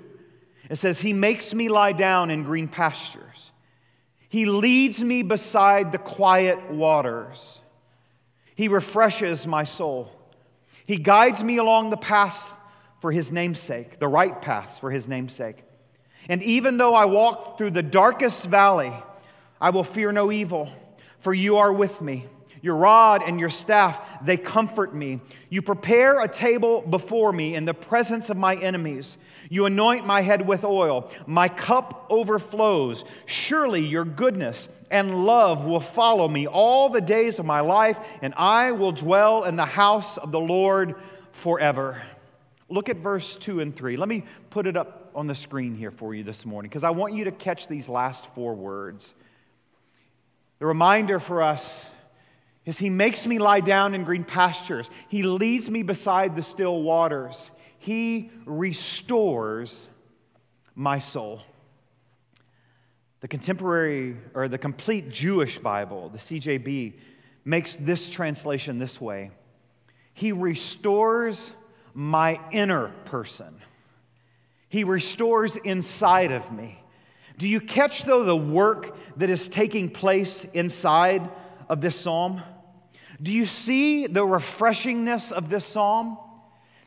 it 0.70 0.76
says, 0.76 1.00
He 1.00 1.12
makes 1.12 1.52
me 1.52 1.68
lie 1.68 1.90
down 1.90 2.30
in 2.30 2.44
green 2.44 2.68
pastures. 2.68 3.50
He 4.28 4.44
leads 4.46 5.02
me 5.02 5.24
beside 5.24 5.90
the 5.90 5.98
quiet 5.98 6.70
waters. 6.70 7.60
He 8.54 8.68
refreshes 8.68 9.48
my 9.48 9.64
soul. 9.64 10.12
He 10.86 10.96
guides 10.96 11.42
me 11.42 11.56
along 11.56 11.90
the 11.90 11.96
paths 11.96 12.56
for 13.00 13.10
His 13.10 13.32
namesake, 13.32 13.98
the 13.98 14.06
right 14.06 14.40
paths 14.40 14.78
for 14.78 14.92
His 14.92 15.08
namesake. 15.08 15.64
And 16.28 16.40
even 16.44 16.76
though 16.76 16.94
I 16.94 17.06
walk 17.06 17.58
through 17.58 17.72
the 17.72 17.82
darkest 17.82 18.44
valley, 18.44 18.92
I 19.60 19.70
will 19.70 19.82
fear 19.82 20.12
no 20.12 20.30
evil, 20.30 20.70
for 21.18 21.34
you 21.34 21.56
are 21.56 21.72
with 21.72 22.00
me. 22.00 22.26
Your 22.62 22.76
rod 22.76 23.22
and 23.24 23.38
your 23.38 23.50
staff, 23.50 24.00
they 24.24 24.36
comfort 24.36 24.94
me. 24.94 25.20
You 25.50 25.62
prepare 25.62 26.20
a 26.20 26.28
table 26.28 26.82
before 26.82 27.32
me 27.32 27.54
in 27.54 27.64
the 27.64 27.74
presence 27.74 28.30
of 28.30 28.36
my 28.36 28.56
enemies. 28.56 29.16
You 29.48 29.66
anoint 29.66 30.06
my 30.06 30.22
head 30.22 30.46
with 30.46 30.64
oil. 30.64 31.10
My 31.26 31.48
cup 31.48 32.06
overflows. 32.10 33.04
Surely 33.26 33.86
your 33.86 34.04
goodness 34.04 34.68
and 34.90 35.26
love 35.26 35.64
will 35.64 35.80
follow 35.80 36.28
me 36.28 36.46
all 36.46 36.88
the 36.88 37.00
days 37.00 37.38
of 37.38 37.46
my 37.46 37.60
life, 37.60 37.98
and 38.22 38.34
I 38.36 38.72
will 38.72 38.92
dwell 38.92 39.44
in 39.44 39.56
the 39.56 39.66
house 39.66 40.16
of 40.16 40.32
the 40.32 40.40
Lord 40.40 40.94
forever. 41.32 42.00
Look 42.68 42.88
at 42.88 42.96
verse 42.96 43.36
2 43.36 43.60
and 43.60 43.74
3. 43.74 43.96
Let 43.96 44.08
me 44.08 44.24
put 44.50 44.66
it 44.66 44.76
up 44.76 45.10
on 45.14 45.26
the 45.26 45.34
screen 45.34 45.74
here 45.74 45.90
for 45.90 46.14
you 46.14 46.24
this 46.24 46.44
morning 46.44 46.68
because 46.68 46.84
I 46.84 46.90
want 46.90 47.14
you 47.14 47.24
to 47.24 47.32
catch 47.32 47.68
these 47.68 47.88
last 47.88 48.26
four 48.34 48.54
words. 48.54 49.14
The 50.58 50.66
reminder 50.66 51.20
for 51.20 51.42
us 51.42 51.88
is 52.66 52.78
He 52.78 52.90
makes 52.90 53.26
me 53.26 53.38
lie 53.38 53.60
down 53.60 53.94
in 53.94 54.04
green 54.04 54.24
pastures. 54.24 54.90
He 55.08 55.22
leads 55.22 55.70
me 55.70 55.82
beside 55.82 56.36
the 56.36 56.42
still 56.42 56.82
waters. 56.82 57.50
He 57.78 58.30
restores 58.44 59.88
my 60.74 60.98
soul. 60.98 61.40
The 63.20 63.28
contemporary 63.28 64.16
or 64.34 64.48
the 64.48 64.58
complete 64.58 65.08
Jewish 65.10 65.58
Bible, 65.58 66.10
the 66.10 66.18
CJB, 66.18 66.94
makes 67.44 67.76
this 67.76 68.10
translation 68.10 68.78
this 68.78 69.00
way 69.00 69.30
He 70.12 70.32
restores 70.32 71.52
my 71.94 72.40
inner 72.50 72.88
person. 73.06 73.54
He 74.68 74.82
restores 74.84 75.56
inside 75.56 76.32
of 76.32 76.52
me. 76.52 76.82
Do 77.38 77.48
you 77.48 77.60
catch, 77.60 78.02
though, 78.02 78.24
the 78.24 78.36
work 78.36 78.96
that 79.16 79.30
is 79.30 79.46
taking 79.46 79.88
place 79.88 80.44
inside 80.52 81.30
of 81.68 81.80
this 81.80 81.94
psalm? 81.94 82.42
Do 83.22 83.32
you 83.32 83.46
see 83.46 84.06
the 84.06 84.20
refreshingness 84.20 85.32
of 85.32 85.48
this 85.48 85.64
psalm? 85.64 86.18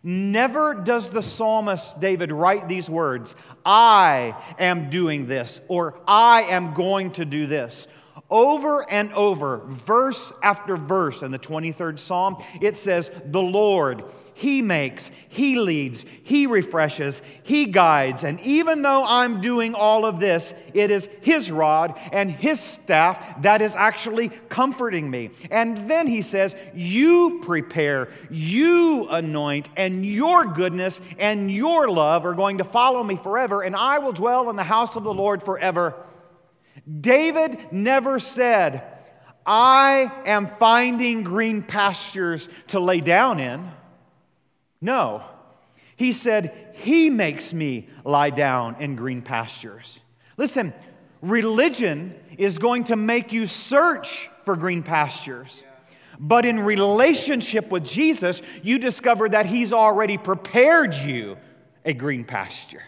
Never 0.02 0.76
does 0.76 1.10
the 1.10 1.22
psalmist 1.22 2.00
David 2.00 2.32
write 2.32 2.70
these 2.70 2.90
words, 2.90 3.36
I 3.66 4.36
am 4.58 4.90
doing 4.90 5.28
this, 5.28 5.60
or 5.68 6.00
I 6.08 6.44
am 6.44 6.74
going 6.74 7.12
to 7.14 7.26
do 7.26 7.48
this. 7.48 7.88
Over 8.30 8.90
and 8.90 9.12
over, 9.14 9.58
verse 9.66 10.32
after 10.44 10.78
verse 10.78 11.24
in 11.24 11.32
the 11.32 11.40
23rd 11.40 12.00
Psalm, 12.00 12.38
it 12.62 12.78
says, 12.78 13.12
The 13.26 13.42
Lord, 13.42 14.04
he 14.40 14.62
makes, 14.62 15.12
He 15.28 15.60
leads, 15.60 16.06
He 16.24 16.48
refreshes, 16.48 17.22
He 17.44 17.66
guides. 17.66 18.24
And 18.24 18.40
even 18.40 18.84
though 18.84 19.04
I'm 19.06 19.42
doing 19.42 19.76
all 19.76 20.06
of 20.06 20.22
this, 20.22 20.54
it 20.74 20.92
is 20.92 21.10
His 21.20 21.52
rod 21.52 22.00
and 22.14 22.32
His 22.32 22.58
staff 22.58 23.42
that 23.42 23.62
is 23.62 23.76
actually 23.76 24.30
comforting 24.48 25.12
me. 25.12 25.32
And 25.52 25.90
then 25.90 26.08
He 26.08 26.22
says, 26.22 26.56
You 26.74 27.42
prepare, 27.44 28.12
you 28.30 29.10
anoint, 29.10 29.68
and 29.76 30.06
your 30.06 30.46
goodness 30.46 31.02
and 31.18 31.52
your 31.52 31.90
love 31.90 32.26
are 32.26 32.34
going 32.34 32.60
to 32.60 32.64
follow 32.64 33.04
me 33.04 33.18
forever, 33.18 33.62
and 33.62 33.76
I 33.76 34.00
will 34.00 34.14
dwell 34.14 34.50
in 34.50 34.56
the 34.56 34.64
house 34.64 34.96
of 34.96 35.04
the 35.04 35.14
Lord 35.14 35.44
forever. 35.44 35.96
David 37.02 37.74
never 37.74 38.22
said, 38.22 38.86
I 39.46 40.10
am 40.26 40.48
finding 40.48 41.24
green 41.24 41.62
pastures 41.62 42.48
to 42.68 42.80
lay 42.80 43.02
down 43.02 43.42
in. 43.42 43.70
No. 44.82 45.24
He 45.96 46.14
said, 46.14 46.74
He 46.76 47.10
makes 47.10 47.52
me 47.54 47.88
lie 48.04 48.30
down 48.30 48.78
in 48.80 48.96
green 48.96 49.22
pastures. 49.22 50.00
Listen, 50.38 50.74
religion 51.22 52.16
is 52.38 52.58
going 52.58 52.86
to 52.86 52.96
make 52.96 53.34
you 53.34 53.48
search 53.48 54.30
for 54.46 54.56
green 54.56 54.84
pastures. 54.84 55.64
But 56.18 56.46
in 56.46 56.60
relationship 56.60 57.70
with 57.70 57.86
Jesus, 57.86 58.42
you 58.64 58.80
discover 58.80 59.30
that 59.30 59.46
He's 59.46 59.74
already 59.74 60.18
prepared 60.18 60.94
you 60.94 61.38
a 61.86 61.94
green 61.94 62.26
pasture. 62.26 62.84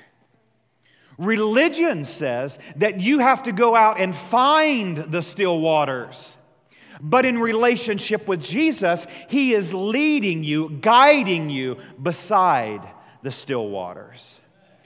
Religion 1.17 2.03
says 2.03 2.57
that 2.77 2.99
you 2.99 3.19
have 3.19 3.43
to 3.43 3.51
go 3.51 3.75
out 3.75 3.99
and 3.99 4.15
find 4.15 4.97
the 4.97 5.21
still 5.21 5.59
waters. 5.59 6.35
But 7.01 7.25
in 7.25 7.39
relationship 7.39 8.27
with 8.27 8.41
Jesus, 8.41 9.07
He 9.27 9.53
is 9.53 9.73
leading 9.73 10.43
you, 10.43 10.69
guiding 10.69 11.49
you 11.49 11.77
beside 12.01 12.87
the 13.23 13.31
still 13.31 13.67
waters. 13.67 14.39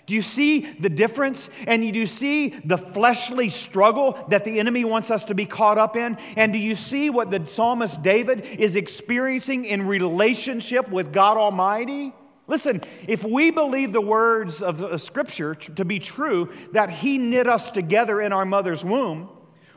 Do 0.06 0.14
you 0.14 0.22
see 0.22 0.60
the 0.60 0.90
difference? 0.90 1.50
And 1.66 1.82
do 1.82 2.00
you 2.00 2.06
see 2.06 2.50
the 2.50 2.78
fleshly 2.78 3.50
struggle 3.50 4.24
that 4.30 4.46
the 4.46 4.60
enemy 4.60 4.86
wants 4.86 5.10
us 5.10 5.26
to 5.26 5.34
be 5.34 5.46
caught 5.46 5.78
up 5.78 5.96
in? 5.96 6.18
And 6.36 6.54
do 6.54 6.60
you 6.60 6.76
see 6.76 7.10
what 7.10 7.32
the 7.32 7.46
psalmist 7.46 8.04
David 8.04 8.46
is 8.46 8.76
experiencing 8.76 9.66
in 9.66 9.88
relationship 9.88 10.90
with 10.90 11.12
God 11.12 11.38
Almighty? 11.38 12.14
Listen, 12.48 12.82
if 13.08 13.24
we 13.24 13.50
believe 13.50 13.92
the 13.92 14.02
words 14.02 14.62
of 14.62 14.78
the 14.78 15.00
scripture 15.00 15.56
to 15.56 15.84
be 15.84 15.98
true, 15.98 16.52
that 16.74 16.92
he 16.92 17.18
knit 17.18 17.48
us 17.48 17.72
together 17.72 18.22
in 18.22 18.32
our 18.32 18.46
mother's 18.46 18.86
womb, 18.86 19.30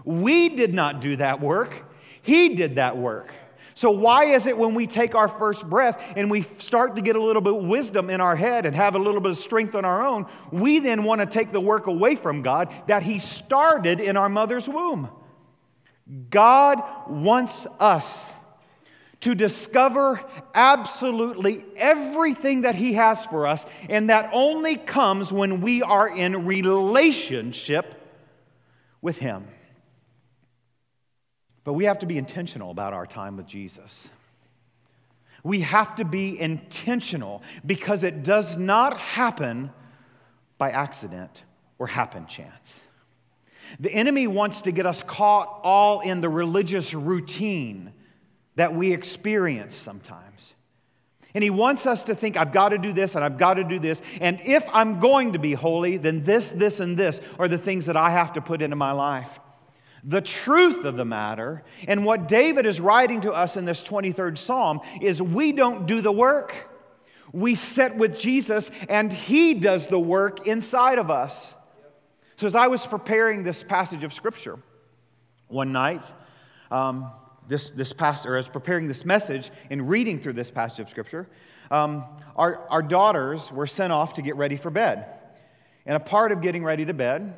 we 0.05 0.51
did 0.51 0.75
not 0.75 1.01
do 1.01 1.17
that 1.17 1.41
work, 1.41 1.85
he 2.29 2.51
did 2.51 2.77
that 2.77 2.99
work. 2.99 3.33
So, 3.75 3.91
why 3.91 4.27
is 4.27 4.45
it 4.45 4.59
when 4.59 4.75
we 4.75 4.87
take 4.87 5.15
our 5.15 5.29
first 5.29 5.67
breath 5.67 5.99
and 6.15 6.31
we 6.31 6.43
start 6.59 6.95
to 6.97 7.01
get 7.01 7.17
a 7.17 7.23
little 7.23 7.41
bit 7.41 7.55
of 7.55 7.65
wisdom 7.65 8.11
in 8.11 8.21
our 8.21 8.37
head 8.37 8.67
and 8.67 8.77
have 8.77 8.97
a 8.97 8.99
little 8.99 9.23
bit 9.23 9.31
of 9.31 9.39
strength 9.39 9.75
on 9.75 9.87
our 9.87 10.07
own, 10.07 10.27
we 10.53 10.79
then 10.79 11.05
want 11.05 11.23
to 11.23 11.27
take 11.27 11.53
the 11.53 11.61
work 11.61 11.87
away 11.87 12.17
from 12.17 12.43
God 12.43 12.71
that 12.87 13.03
He 13.03 13.19
started 13.19 13.99
in 13.99 14.19
our 14.19 14.29
mother's 14.29 14.69
womb? 14.69 15.09
God 16.29 16.83
wants 17.09 17.67
us 17.81 18.35
to 19.21 19.35
discover 19.35 20.23
absolutely 20.55 21.65
everything 21.77 22.63
that 22.63 22.75
He 22.75 22.93
has 22.93 23.25
for 23.25 23.47
us, 23.47 23.65
and 23.89 24.11
that 24.11 24.29
only 24.35 24.77
comes 24.77 25.33
when 25.33 25.63
we 25.63 25.83
are 25.83 26.09
in 26.09 26.45
relationship 26.45 27.95
with 29.01 29.17
Him. 29.17 29.47
But 31.65 31.75
we 31.75 31.85
have 31.85 31.99
to 32.01 32.07
be 32.07 32.19
intentional 32.19 32.71
about 32.71 32.93
our 32.93 33.07
time 33.07 33.37
with 33.37 33.47
Jesus. 33.47 34.09
We 35.43 35.61
have 35.61 35.97
to 35.97 36.05
be 36.05 36.39
intentional 36.39 37.43
because 37.65 38.03
it 38.03 38.23
does 38.23 38.57
not 38.57 38.99
happen 38.99 39.71
by 40.57 40.71
accident 40.71 41.45
or 41.79 41.87
happen 41.87 42.27
chance. 42.27 42.83
The 43.79 43.93
enemy 43.93 44.27
wants 44.27 44.63
to 44.63 44.73
get 44.73 44.87
us 44.87 45.03
caught 45.03 45.61
all 45.63 46.01
in 46.01 46.21
the 46.21 46.29
religious 46.29 46.95
routine 46.95 47.93
that 48.57 48.75
we 48.75 48.93
experience 48.93 49.75
sometimes. 49.75 50.55
And 51.35 51.45
he 51.45 51.51
wants 51.51 51.87
us 51.87 52.05
to 52.05 52.15
think, 52.15 52.37
I've 52.37 52.53
got 52.53 52.71
to 52.71 52.79
do 52.79 52.93
this 52.93 53.15
and 53.15 53.25
I've 53.25 53.39
got 53.39 53.55
to 53.55 53.65
do 53.65 53.79
this. 53.79 54.03
And 54.21 54.41
if 54.45 54.65
I'm 54.73 54.99
going 54.99 55.35
to 55.35 55.39
be 55.39 55.53
holy, 55.53 55.99
then 55.99 56.23
this, 56.25 56.51
this, 56.51 56.81
and 56.81 56.97
this 56.97 57.21
are 57.39 57.47
the 57.47 57.59
things 57.59 57.87
that 57.87 57.97
I 57.97 58.11
have 58.11 58.33
to 58.33 58.41
put 58.41 58.63
into 58.63 58.77
my 58.77 58.93
life. 58.93 59.39
The 60.05 60.21
truth 60.21 60.85
of 60.85 60.97
the 60.97 61.05
matter, 61.05 61.65
and 61.87 62.05
what 62.05 62.29
David 62.29 62.67
is 62.67 62.81
writing 62.81 63.23
to 63.23 63.33
us 63.33 63.57
in 63.57 63.65
this 63.65 63.83
23rd 63.83 64.39
Psalm, 64.39 64.81
is 65.01 65.21
we 65.21 65.53
don't 65.53 65.87
do 65.87 66.01
the 66.01 66.13
work. 66.13 66.55
We 67.33 67.55
sit 67.55 67.97
with 67.97 68.19
Jesus, 68.19 68.71
and 68.89 69.13
He 69.13 69.55
does 69.55 69.87
the 69.87 69.99
work 69.99 70.47
inside 70.47 70.99
of 70.99 71.11
us. 71.11 71.55
So, 72.37 72.47
as 72.47 72.55
I 72.55 72.69
was 72.69 72.87
preparing 72.87 73.43
this 73.43 73.63
passage 73.63 74.05
of 74.05 74.13
Scripture 74.13 74.59
one 75.49 75.73
night, 75.73 76.05
um, 76.71 77.11
this, 77.49 77.71
this 77.71 77.93
pastor, 77.93 78.37
as 78.37 78.47
preparing 78.47 78.87
this 78.87 79.05
message 79.05 79.51
and 79.71 79.89
reading 79.89 80.21
through 80.21 80.35
this 80.35 80.51
passage 80.51 80.81
of 80.81 80.89
Scripture, 80.89 81.29
um, 81.71 82.05
our, 82.37 82.69
our 82.69 82.83
daughters 82.83 83.51
were 83.51 83.67
sent 83.67 83.93
off 83.93 84.15
to 84.15 84.23
get 84.23 84.37
ready 84.37 84.57
for 84.57 84.71
bed. 84.71 85.07
And 85.85 85.97
a 85.97 86.01
part 86.01 86.33
of 86.33 86.41
getting 86.41 86.63
ready 86.63 86.85
to 86.85 86.95
bed 86.95 87.35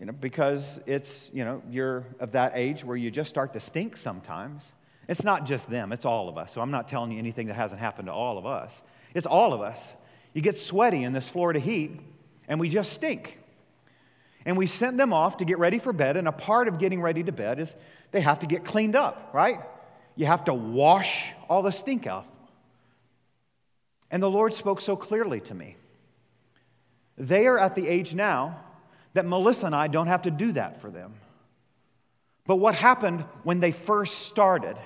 you 0.00 0.06
know, 0.06 0.12
because 0.12 0.80
it's, 0.86 1.28
you 1.32 1.44
know, 1.44 1.62
you're 1.70 2.06
of 2.18 2.32
that 2.32 2.52
age 2.54 2.82
where 2.82 2.96
you 2.96 3.10
just 3.10 3.28
start 3.28 3.52
to 3.52 3.60
stink 3.60 3.98
sometimes. 3.98 4.72
It's 5.06 5.22
not 5.22 5.44
just 5.44 5.68
them, 5.68 5.92
it's 5.92 6.06
all 6.06 6.30
of 6.30 6.38
us. 6.38 6.54
So 6.54 6.62
I'm 6.62 6.70
not 6.70 6.88
telling 6.88 7.12
you 7.12 7.18
anything 7.18 7.48
that 7.48 7.54
hasn't 7.54 7.80
happened 7.80 8.06
to 8.06 8.12
all 8.12 8.38
of 8.38 8.46
us. 8.46 8.82
It's 9.14 9.26
all 9.26 9.52
of 9.52 9.60
us. 9.60 9.92
You 10.32 10.40
get 10.40 10.58
sweaty 10.58 11.02
in 11.04 11.12
this 11.12 11.28
Florida 11.28 11.60
heat, 11.60 12.00
and 12.48 12.58
we 12.58 12.70
just 12.70 12.92
stink. 12.92 13.38
And 14.46 14.56
we 14.56 14.66
sent 14.66 14.96
them 14.96 15.12
off 15.12 15.36
to 15.38 15.44
get 15.44 15.58
ready 15.58 15.78
for 15.78 15.92
bed, 15.92 16.16
and 16.16 16.26
a 16.26 16.32
part 16.32 16.66
of 16.66 16.78
getting 16.78 17.02
ready 17.02 17.22
to 17.24 17.32
bed 17.32 17.60
is 17.60 17.76
they 18.10 18.22
have 18.22 18.38
to 18.38 18.46
get 18.46 18.64
cleaned 18.64 18.96
up, 18.96 19.30
right? 19.34 19.60
You 20.16 20.26
have 20.26 20.44
to 20.44 20.54
wash 20.54 21.24
all 21.48 21.60
the 21.60 21.72
stink 21.72 22.06
off. 22.06 22.26
And 24.10 24.22
the 24.22 24.30
Lord 24.30 24.54
spoke 24.54 24.80
so 24.80 24.96
clearly 24.96 25.40
to 25.40 25.54
me. 25.54 25.76
They 27.18 27.46
are 27.46 27.58
at 27.58 27.74
the 27.74 27.86
age 27.86 28.14
now 28.14 28.60
that 29.14 29.26
Melissa 29.26 29.66
and 29.66 29.74
I 29.74 29.88
don't 29.88 30.06
have 30.06 30.22
to 30.22 30.30
do 30.30 30.52
that 30.52 30.80
for 30.80 30.90
them. 30.90 31.14
But 32.46 32.56
what 32.56 32.74
happened 32.74 33.24
when 33.42 33.60
they 33.60 33.70
first 33.70 34.26
started? 34.26 34.76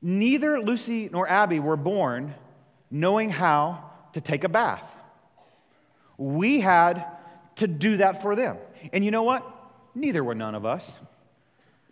Neither 0.00 0.60
Lucy 0.60 1.08
nor 1.12 1.28
Abby 1.28 1.60
were 1.60 1.76
born 1.76 2.34
knowing 2.90 3.30
how 3.30 3.90
to 4.14 4.20
take 4.20 4.44
a 4.44 4.48
bath. 4.48 4.84
We 6.18 6.60
had 6.60 7.06
to 7.56 7.66
do 7.66 7.98
that 7.98 8.22
for 8.22 8.36
them. 8.36 8.58
And 8.92 9.04
you 9.04 9.10
know 9.10 9.22
what? 9.22 9.46
Neither 9.94 10.22
were 10.22 10.34
none 10.34 10.54
of 10.54 10.64
us. 10.64 10.96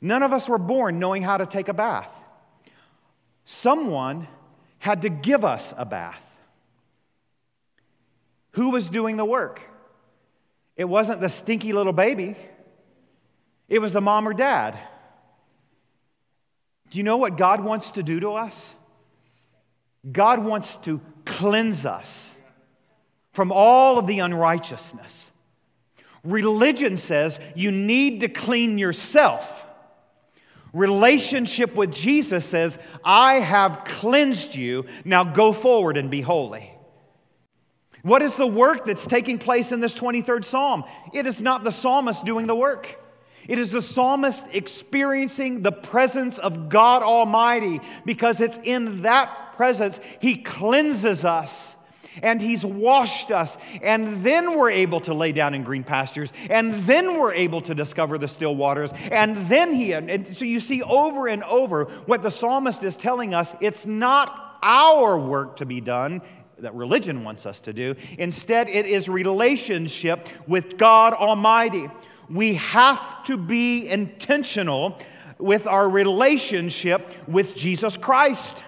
None 0.00 0.22
of 0.22 0.32
us 0.32 0.48
were 0.48 0.58
born 0.58 0.98
knowing 0.98 1.22
how 1.22 1.36
to 1.36 1.46
take 1.46 1.68
a 1.68 1.74
bath. 1.74 2.10
Someone 3.44 4.28
had 4.78 5.02
to 5.02 5.08
give 5.08 5.44
us 5.44 5.74
a 5.76 5.84
bath. 5.84 6.24
Who 8.52 8.70
was 8.70 8.88
doing 8.88 9.16
the 9.16 9.24
work? 9.24 9.60
It 10.80 10.88
wasn't 10.88 11.20
the 11.20 11.28
stinky 11.28 11.74
little 11.74 11.92
baby, 11.92 12.36
it 13.68 13.80
was 13.80 13.92
the 13.92 14.00
mom 14.00 14.26
or 14.26 14.32
dad. 14.32 14.78
Do 16.88 16.96
you 16.96 17.04
know 17.04 17.18
what 17.18 17.36
God 17.36 17.62
wants 17.62 17.90
to 17.90 18.02
do 18.02 18.18
to 18.20 18.30
us? 18.30 18.74
God 20.10 20.42
wants 20.42 20.76
to 20.76 21.02
cleanse 21.26 21.84
us 21.84 22.34
from 23.32 23.52
all 23.52 23.98
of 23.98 24.06
the 24.06 24.20
unrighteousness. 24.20 25.30
Religion 26.24 26.96
says 26.96 27.38
you 27.54 27.70
need 27.70 28.20
to 28.20 28.28
clean 28.30 28.78
yourself. 28.78 29.66
Relationship 30.72 31.74
with 31.74 31.92
Jesus 31.92 32.46
says, 32.46 32.78
I 33.04 33.34
have 33.34 33.84
cleansed 33.84 34.54
you, 34.54 34.86
now 35.04 35.24
go 35.24 35.52
forward 35.52 35.98
and 35.98 36.10
be 36.10 36.22
holy. 36.22 36.69
What 38.02 38.22
is 38.22 38.34
the 38.34 38.46
work 38.46 38.86
that's 38.86 39.06
taking 39.06 39.38
place 39.38 39.72
in 39.72 39.80
this 39.80 39.94
23rd 39.94 40.44
psalm? 40.44 40.84
It 41.12 41.26
is 41.26 41.40
not 41.40 41.64
the 41.64 41.70
psalmist 41.70 42.24
doing 42.24 42.46
the 42.46 42.54
work. 42.54 42.98
It 43.48 43.58
is 43.58 43.72
the 43.72 43.82
psalmist 43.82 44.46
experiencing 44.54 45.62
the 45.62 45.72
presence 45.72 46.38
of 46.38 46.68
God 46.68 47.02
Almighty 47.02 47.80
because 48.04 48.40
it's 48.40 48.58
in 48.62 49.02
that 49.02 49.54
presence 49.56 49.98
He 50.20 50.36
cleanses 50.36 51.24
us 51.24 51.76
and 52.22 52.40
He's 52.40 52.64
washed 52.64 53.30
us. 53.30 53.58
And 53.82 54.24
then 54.24 54.56
we're 54.58 54.70
able 54.70 55.00
to 55.00 55.14
lay 55.14 55.32
down 55.32 55.54
in 55.54 55.64
green 55.64 55.84
pastures. 55.84 56.32
And 56.48 56.74
then 56.84 57.18
we're 57.18 57.32
able 57.32 57.60
to 57.62 57.74
discover 57.74 58.18
the 58.18 58.28
still 58.28 58.54
waters. 58.54 58.92
And 59.10 59.36
then 59.48 59.74
He, 59.74 59.92
and 59.92 60.26
so 60.26 60.44
you 60.44 60.60
see 60.60 60.82
over 60.82 61.28
and 61.28 61.42
over 61.44 61.84
what 62.06 62.22
the 62.22 62.30
psalmist 62.30 62.84
is 62.84 62.96
telling 62.96 63.34
us 63.34 63.54
it's 63.60 63.86
not 63.86 64.58
our 64.62 65.18
work 65.18 65.56
to 65.56 65.66
be 65.66 65.80
done, 65.80 66.22
that 66.62 66.74
religion 66.74 67.24
wants 67.24 67.46
us 67.46 67.60
to 67.60 67.72
do. 67.72 67.94
Instead, 68.18 68.68
it 68.68 68.86
is 68.86 69.08
relationship 69.08 70.28
with 70.46 70.76
God 70.76 71.14
Almighty. 71.14 71.88
We 72.28 72.54
have 72.54 73.24
to 73.24 73.36
be 73.36 73.88
intentional 73.88 74.98
with 75.38 75.66
our 75.66 75.88
relationship 75.88 77.10
with 77.26 77.54
Jesus 77.54 77.96
Christ. 77.96 78.62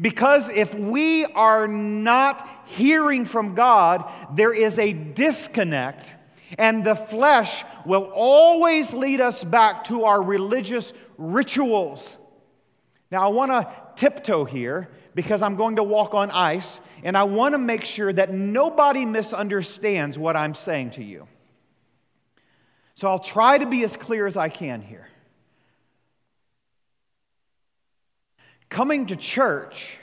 Because 0.00 0.48
if 0.48 0.74
we 0.74 1.24
are 1.24 1.68
not 1.68 2.48
hearing 2.66 3.24
from 3.24 3.54
God, 3.54 4.10
there 4.34 4.52
is 4.52 4.78
a 4.78 4.92
disconnect, 4.92 6.10
and 6.58 6.84
the 6.84 6.96
flesh 6.96 7.64
will 7.86 8.10
always 8.12 8.92
lead 8.92 9.20
us 9.20 9.44
back 9.44 9.84
to 9.84 10.04
our 10.04 10.20
religious 10.20 10.92
rituals. 11.16 12.16
Now, 13.10 13.24
I 13.24 13.28
want 13.28 13.50
to 13.50 13.70
tiptoe 13.96 14.44
here 14.44 14.88
because 15.14 15.42
I'm 15.42 15.56
going 15.56 15.76
to 15.76 15.82
walk 15.82 16.14
on 16.14 16.30
ice, 16.30 16.80
and 17.04 17.16
I 17.16 17.24
want 17.24 17.52
to 17.52 17.58
make 17.58 17.84
sure 17.84 18.12
that 18.12 18.32
nobody 18.32 19.04
misunderstands 19.04 20.18
what 20.18 20.36
I'm 20.36 20.54
saying 20.54 20.92
to 20.92 21.04
you. 21.04 21.28
So 22.94 23.08
I'll 23.08 23.18
try 23.18 23.58
to 23.58 23.66
be 23.66 23.84
as 23.84 23.96
clear 23.96 24.26
as 24.26 24.36
I 24.36 24.48
can 24.48 24.82
here. 24.82 25.08
Coming 28.68 29.06
to 29.06 29.16
church, 29.16 29.98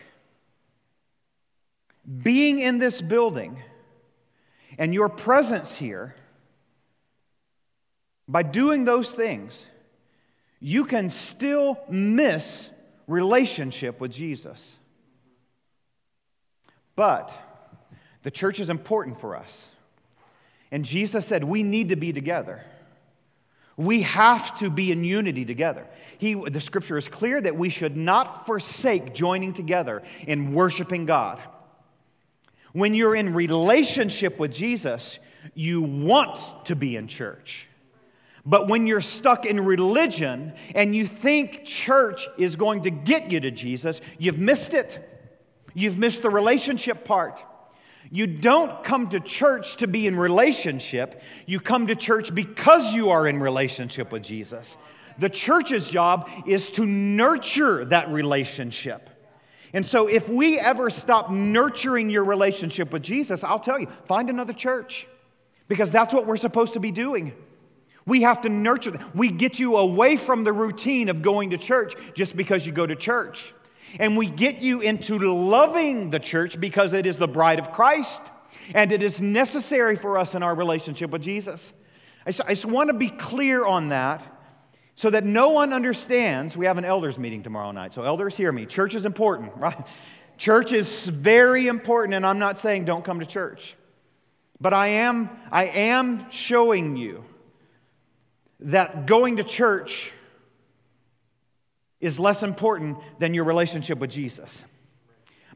being 2.24 2.60
in 2.60 2.80
this 2.80 3.02
building, 3.02 3.62
and 4.78 4.94
your 4.94 5.10
presence 5.10 5.76
here, 5.76 6.16
by 8.28 8.44
doing 8.44 8.86
those 8.86 9.12
things, 9.12 9.68
you 10.62 10.86
can 10.86 11.10
still 11.10 11.78
miss 11.90 12.70
relationship 13.12 14.00
with 14.00 14.12
Jesus. 14.12 14.80
But 16.96 17.38
the 18.24 18.32
church 18.32 18.60
is 18.60 18.70
important 18.70 19.20
for 19.20 19.36
us. 19.36 19.70
And 20.72 20.86
Jesus 20.86 21.26
said 21.26 21.44
we 21.44 21.64
need 21.64 21.90
to 21.90 21.96
be 21.96 22.14
together. 22.14 22.64
We 23.78 24.04
have 24.04 24.58
to 24.60 24.70
be 24.70 24.92
in 24.92 25.04
unity 25.04 25.44
together. 25.46 25.88
He, 26.18 26.34
the 26.34 26.62
scripture 26.62 26.98
is 26.98 27.08
clear 27.08 27.42
that 27.42 27.56
we 27.56 27.70
should 27.70 27.98
not 27.98 28.46
forsake 28.46 29.14
joining 29.14 29.54
together 29.54 30.04
in 30.28 30.54
worshiping 30.54 31.06
God. 31.06 31.42
When 32.74 32.94
you're 32.94 33.16
in 33.16 33.34
relationship 33.34 34.40
with 34.40 34.54
Jesus, 34.54 35.20
you 35.54 35.82
want 35.82 36.40
to 36.66 36.76
be 36.76 36.96
in 36.96 37.08
church. 37.08 37.68
But 38.46 38.68
when 38.68 38.88
you're 38.88 39.02
stuck 39.02 39.46
in 39.46 39.60
religion 39.60 40.54
and 40.74 40.96
you 40.96 41.06
think 41.06 41.64
church 41.64 42.28
is 42.38 42.56
going 42.56 42.84
to 42.84 42.90
get 42.90 43.32
you 43.32 43.40
to 43.40 43.52
Jesus, 43.52 44.02
you've 44.18 44.40
missed 44.40 44.74
it. 44.74 45.08
You've 45.74 45.98
missed 45.98 46.24
the 46.24 46.30
relationship 46.30 47.06
part. 47.06 47.44
You 48.10 48.26
don't 48.26 48.84
come 48.84 49.10
to 49.10 49.20
church 49.20 49.78
to 49.78 49.88
be 49.88 50.08
in 50.08 50.18
relationship. 50.18 51.22
You 51.46 51.60
come 51.60 51.88
to 51.88 51.96
church 51.96 52.34
because 52.34 52.94
you 52.94 53.12
are 53.12 53.28
in 53.28 53.40
relationship 53.40 54.12
with 54.12 54.24
Jesus. 54.24 54.76
The 55.20 55.30
church's 55.30 55.88
job 55.88 56.30
is 56.48 56.70
to 56.72 56.86
nurture 56.86 57.86
that 57.86 58.10
relationship. 58.10 59.10
And 59.74 59.86
so, 59.86 60.08
if 60.08 60.28
we 60.28 60.60
ever 60.60 60.90
stop 60.90 61.30
nurturing 61.30 62.10
your 62.10 62.26
relationship 62.26 62.92
with 62.92 63.04
Jesus, 63.04 63.44
I'll 63.44 63.60
tell 63.60 63.80
you, 63.80 63.88
find 64.08 64.30
another 64.30 64.52
church 64.52 65.08
because 65.70 65.92
that's 65.92 66.14
what 66.14 66.26
we're 66.26 66.38
supposed 66.38 66.74
to 66.74 66.82
be 66.82 66.92
doing. 66.92 67.34
We 68.06 68.24
have 68.24 68.42
to 68.42 68.50
nurture. 68.50 68.98
We 69.14 69.30
get 69.30 69.60
you 69.60 69.78
away 69.78 70.18
from 70.18 70.44
the 70.44 70.54
routine 70.54 71.10
of 71.10 71.22
going 71.22 71.52
to 71.52 71.58
church 71.58 71.94
just 72.14 72.36
because 72.36 72.66
you 72.66 72.72
go 72.72 72.86
to 72.86 72.96
church. 72.96 73.54
And 74.00 74.18
we 74.18 74.28
get 74.28 74.62
you 74.62 74.82
into 74.82 75.18
loving 75.34 76.10
the 76.10 76.20
church 76.20 76.60
because 76.60 76.94
it 76.94 77.06
is 77.06 77.18
the 77.18 77.28
bride 77.28 77.60
of 77.60 77.72
Christ 77.72 78.22
and 78.74 78.92
it 78.92 79.02
is 79.04 79.22
necessary 79.22 79.96
for 79.96 80.18
us 80.18 80.36
in 80.36 80.44
our 80.44 80.56
relationship 80.56 81.12
with 81.12 81.22
Jesus. 81.22 81.74
I 82.26 82.30
just, 82.30 82.42
I 82.42 82.50
just 82.50 82.66
want 82.66 82.90
to 82.90 82.94
be 82.94 83.10
clear 83.10 83.66
on 83.66 83.90
that 83.90 84.24
so 84.96 85.10
that 85.10 85.26
no 85.26 85.50
one 85.50 85.74
understands. 85.74 86.56
We 86.56 86.66
have 86.66 86.78
an 86.78 86.86
elders 86.86 87.18
meeting 87.18 87.44
tomorrow 87.44 87.72
night, 87.72 87.94
so 87.94 88.04
elders 88.04 88.36
hear 88.36 88.52
me. 88.52 88.66
Church 88.66 88.96
is 88.96 89.06
important, 89.06 89.56
right? 89.58 89.86
Church 90.38 90.74
is 90.74 91.06
very 91.06 91.68
important, 91.68 92.16
and 92.16 92.26
I'm 92.26 92.40
not 92.40 92.58
saying 92.58 92.86
don't 92.86 93.04
come 93.04 93.20
to 93.20 93.26
church. 93.26 93.76
But 94.60 94.74
I 94.74 94.88
am, 94.88 95.30
I 95.52 95.66
am 95.66 96.30
showing 96.32 96.96
you 96.96 97.24
that 98.62 99.06
going 99.06 99.38
to 99.38 99.44
church 99.44 100.12
is 102.00 102.20
less 102.20 102.44
important 102.44 102.98
than 103.20 103.34
your 103.34 103.44
relationship 103.44 104.00
with 104.00 104.10
Jesus. 104.10 104.66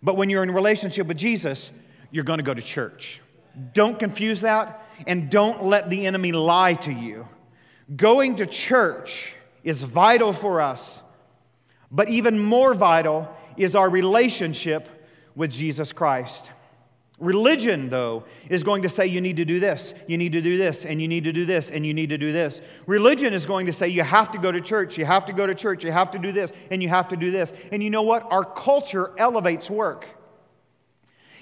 But 0.01 0.17
when 0.17 0.29
you're 0.29 0.43
in 0.43 0.51
relationship 0.51 1.07
with 1.07 1.17
Jesus, 1.17 1.71
you're 2.11 2.23
going 2.23 2.37
to 2.37 2.43
go 2.43 2.53
to 2.53 2.61
church. 2.61 3.21
Don't 3.73 3.97
confuse 3.97 4.41
that 4.41 4.85
and 5.07 5.29
don't 5.29 5.63
let 5.63 5.89
the 5.89 6.05
enemy 6.05 6.31
lie 6.31 6.75
to 6.75 6.91
you. 6.91 7.27
Going 7.95 8.37
to 8.37 8.45
church 8.45 9.33
is 9.63 9.81
vital 9.81 10.33
for 10.33 10.61
us, 10.61 11.01
but 11.91 12.09
even 12.09 12.39
more 12.39 12.73
vital 12.73 13.35
is 13.57 13.75
our 13.75 13.89
relationship 13.89 14.87
with 15.35 15.51
Jesus 15.51 15.91
Christ. 15.91 16.49
Religion, 17.19 17.89
though, 17.89 18.25
is 18.49 18.61
going 18.61 18.81
to 18.81 18.89
say 18.89 19.07
you 19.07 19.21
need 19.21 19.37
to 19.37 19.45
do 19.45 19.57
this, 19.57 19.93
you 20.05 20.17
need 20.17 20.33
to 20.33 20.41
do 20.41 20.57
this, 20.57 20.83
and 20.83 21.01
you 21.01 21.07
need 21.07 21.23
to 21.23 21.31
do 21.31 21.45
this, 21.45 21.69
and 21.69 21.85
you 21.85 21.93
need 21.93 22.09
to 22.09 22.17
do 22.17 22.33
this. 22.33 22.59
Religion 22.87 23.33
is 23.33 23.45
going 23.45 23.65
to 23.67 23.73
say 23.73 23.87
you 23.87 24.03
have 24.03 24.31
to 24.31 24.37
go 24.37 24.51
to 24.51 24.59
church, 24.59 24.97
you 24.97 25.05
have 25.05 25.25
to 25.25 25.33
go 25.33 25.47
to 25.47 25.55
church, 25.55 25.85
you 25.85 25.91
have 25.91 26.11
to 26.11 26.19
do 26.19 26.33
this, 26.33 26.51
and 26.71 26.83
you 26.83 26.89
have 26.89 27.07
to 27.07 27.15
do 27.15 27.31
this. 27.31 27.53
And 27.71 27.81
you 27.81 27.89
know 27.89 28.01
what? 28.01 28.29
Our 28.31 28.43
culture 28.43 29.13
elevates 29.17 29.69
work. 29.69 30.05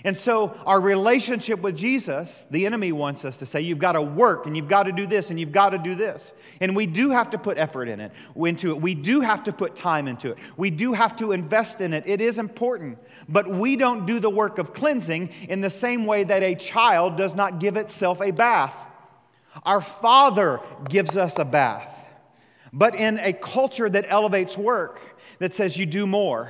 And 0.05 0.17
so, 0.17 0.53
our 0.65 0.81
relationship 0.81 1.61
with 1.61 1.77
Jesus, 1.77 2.45
the 2.51 2.65
enemy 2.65 2.91
wants 2.91 3.23
us 3.23 3.37
to 3.37 3.45
say, 3.45 3.61
you've 3.61 3.79
got 3.79 3.93
to 3.93 4.01
work 4.01 4.45
and 4.45 4.57
you've 4.57 4.67
got 4.67 4.83
to 4.83 4.91
do 4.91 5.07
this 5.07 5.29
and 5.29 5.39
you've 5.39 5.53
got 5.53 5.69
to 5.69 5.77
do 5.77 5.95
this. 5.95 6.33
And 6.59 6.75
we 6.75 6.87
do 6.87 7.11
have 7.11 7.29
to 7.29 7.37
put 7.37 7.57
effort 7.57 7.87
in 7.87 8.01
it, 8.01 8.11
into 8.35 8.71
it. 8.71 8.81
We 8.81 8.95
do 8.95 9.21
have 9.21 9.45
to 9.45 9.53
put 9.53 9.77
time 9.77 10.09
into 10.09 10.31
it. 10.31 10.37
We 10.57 10.71
do 10.71 10.91
have 10.91 11.15
to 11.17 11.31
invest 11.31 11.79
in 11.79 11.93
it. 11.93 12.03
It 12.05 12.19
is 12.19 12.37
important. 12.37 12.97
But 13.29 13.49
we 13.49 13.77
don't 13.77 14.05
do 14.05 14.19
the 14.19 14.29
work 14.29 14.57
of 14.57 14.73
cleansing 14.73 15.29
in 15.47 15.61
the 15.61 15.69
same 15.69 16.05
way 16.05 16.25
that 16.25 16.43
a 16.43 16.55
child 16.55 17.15
does 17.15 17.33
not 17.33 17.59
give 17.59 17.77
itself 17.77 18.21
a 18.21 18.31
bath. 18.31 18.85
Our 19.63 19.79
Father 19.79 20.59
gives 20.89 21.15
us 21.15 21.39
a 21.39 21.45
bath. 21.45 21.89
But 22.73 22.95
in 22.95 23.19
a 23.19 23.31
culture 23.31 23.87
that 23.87 24.07
elevates 24.09 24.57
work, 24.57 24.99
that 25.39 25.53
says 25.53 25.77
you 25.77 25.85
do 25.85 26.07
more, 26.07 26.49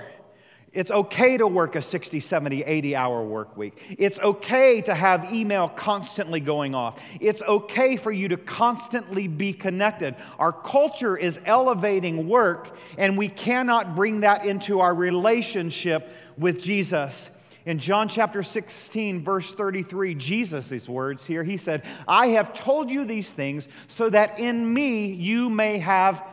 it's 0.73 0.89
okay 0.89 1.37
to 1.37 1.45
work 1.45 1.75
a 1.75 1.81
60, 1.81 2.19
70, 2.19 2.63
80 2.63 2.95
hour 2.95 3.23
work 3.23 3.55
week. 3.55 3.95
It's 3.99 4.19
okay 4.19 4.81
to 4.81 4.95
have 4.95 5.31
email 5.31 5.69
constantly 5.69 6.39
going 6.39 6.73
off. 6.73 6.99
It's 7.19 7.43
okay 7.43 7.95
for 7.95 8.11
you 8.11 8.29
to 8.29 8.37
constantly 8.37 9.27
be 9.27 9.53
connected. 9.53 10.15
Our 10.39 10.51
culture 10.51 11.15
is 11.15 11.39
elevating 11.45 12.27
work, 12.27 12.75
and 12.97 13.17
we 13.19 13.29
cannot 13.29 13.95
bring 13.95 14.21
that 14.21 14.45
into 14.45 14.79
our 14.79 14.95
relationship 14.95 16.09
with 16.39 16.59
Jesus. 16.59 17.29
In 17.67 17.77
John 17.77 18.09
chapter 18.09 18.41
16, 18.41 19.23
verse 19.23 19.53
33, 19.53 20.15
Jesus, 20.15 20.69
these 20.69 20.89
words 20.89 21.23
here, 21.25 21.43
he 21.43 21.57
said, 21.57 21.83
I 22.07 22.29
have 22.29 22.53
told 22.53 22.89
you 22.89 23.05
these 23.05 23.31
things 23.31 23.69
so 23.87 24.09
that 24.09 24.39
in 24.39 24.73
me 24.73 25.13
you 25.13 25.51
may 25.51 25.77
have 25.77 26.23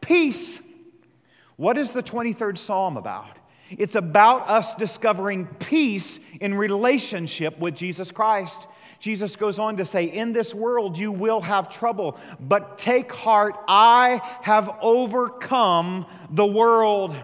peace. 0.00 0.60
What 1.56 1.76
is 1.76 1.90
the 1.90 2.02
23rd 2.02 2.58
Psalm 2.58 2.96
about? 2.96 3.37
It's 3.70 3.94
about 3.94 4.48
us 4.48 4.74
discovering 4.74 5.46
peace 5.46 6.20
in 6.40 6.54
relationship 6.54 7.58
with 7.58 7.74
Jesus 7.74 8.10
Christ. 8.10 8.66
Jesus 8.98 9.36
goes 9.36 9.58
on 9.58 9.76
to 9.76 9.84
say, 9.84 10.04
In 10.04 10.32
this 10.32 10.54
world 10.54 10.96
you 10.96 11.12
will 11.12 11.40
have 11.40 11.68
trouble, 11.68 12.18
but 12.40 12.78
take 12.78 13.12
heart, 13.12 13.56
I 13.68 14.20
have 14.42 14.70
overcome 14.80 16.06
the 16.30 16.46
world. 16.46 17.14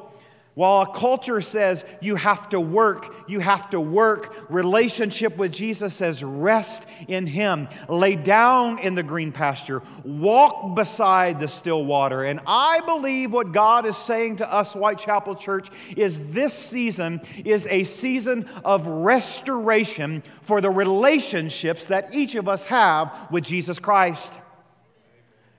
While 0.55 0.83
a 0.83 0.93
culture 0.93 1.41
says 1.41 1.85
you 2.01 2.15
have 2.15 2.49
to 2.51 2.61
work, 2.61 3.13
you 3.27 3.41
have 3.41 3.71
to 3.71 3.81
work, 3.81 4.47
relationship 4.49 5.37
with 5.37 5.53
Jesus 5.53 5.95
says 5.95 6.23
rest 6.23 6.87
in 7.09 7.27
Him, 7.27 7.69
lay 7.89 8.15
down 8.15 8.79
in 8.79 8.95
the 8.95 9.03
green 9.03 9.33
pasture, 9.33 9.83
walk 10.05 10.77
beside 10.77 11.41
the 11.41 11.49
still 11.49 11.85
water. 11.85 12.23
And 12.23 12.39
I 12.47 12.81
believe 12.83 13.33
what 13.33 13.51
God 13.51 13.85
is 13.85 13.97
saying 13.97 14.37
to 14.37 14.53
us, 14.53 14.75
Whitechapel 14.75 15.35
Church, 15.37 15.69
is 15.97 16.21
this 16.31 16.55
season 16.55 17.21
is 17.45 17.67
a 17.69 17.83
season 17.83 18.49
of 18.65 18.87
restoration 18.87 20.23
for 20.43 20.61
the 20.61 20.71
relationships 20.71 21.89
that 21.89 22.15
each 22.15 22.37
of 22.37 22.49
us 22.49 22.65
have 22.67 23.27
with 23.33 23.43
Jesus 23.43 23.81
Christ. 23.81 24.33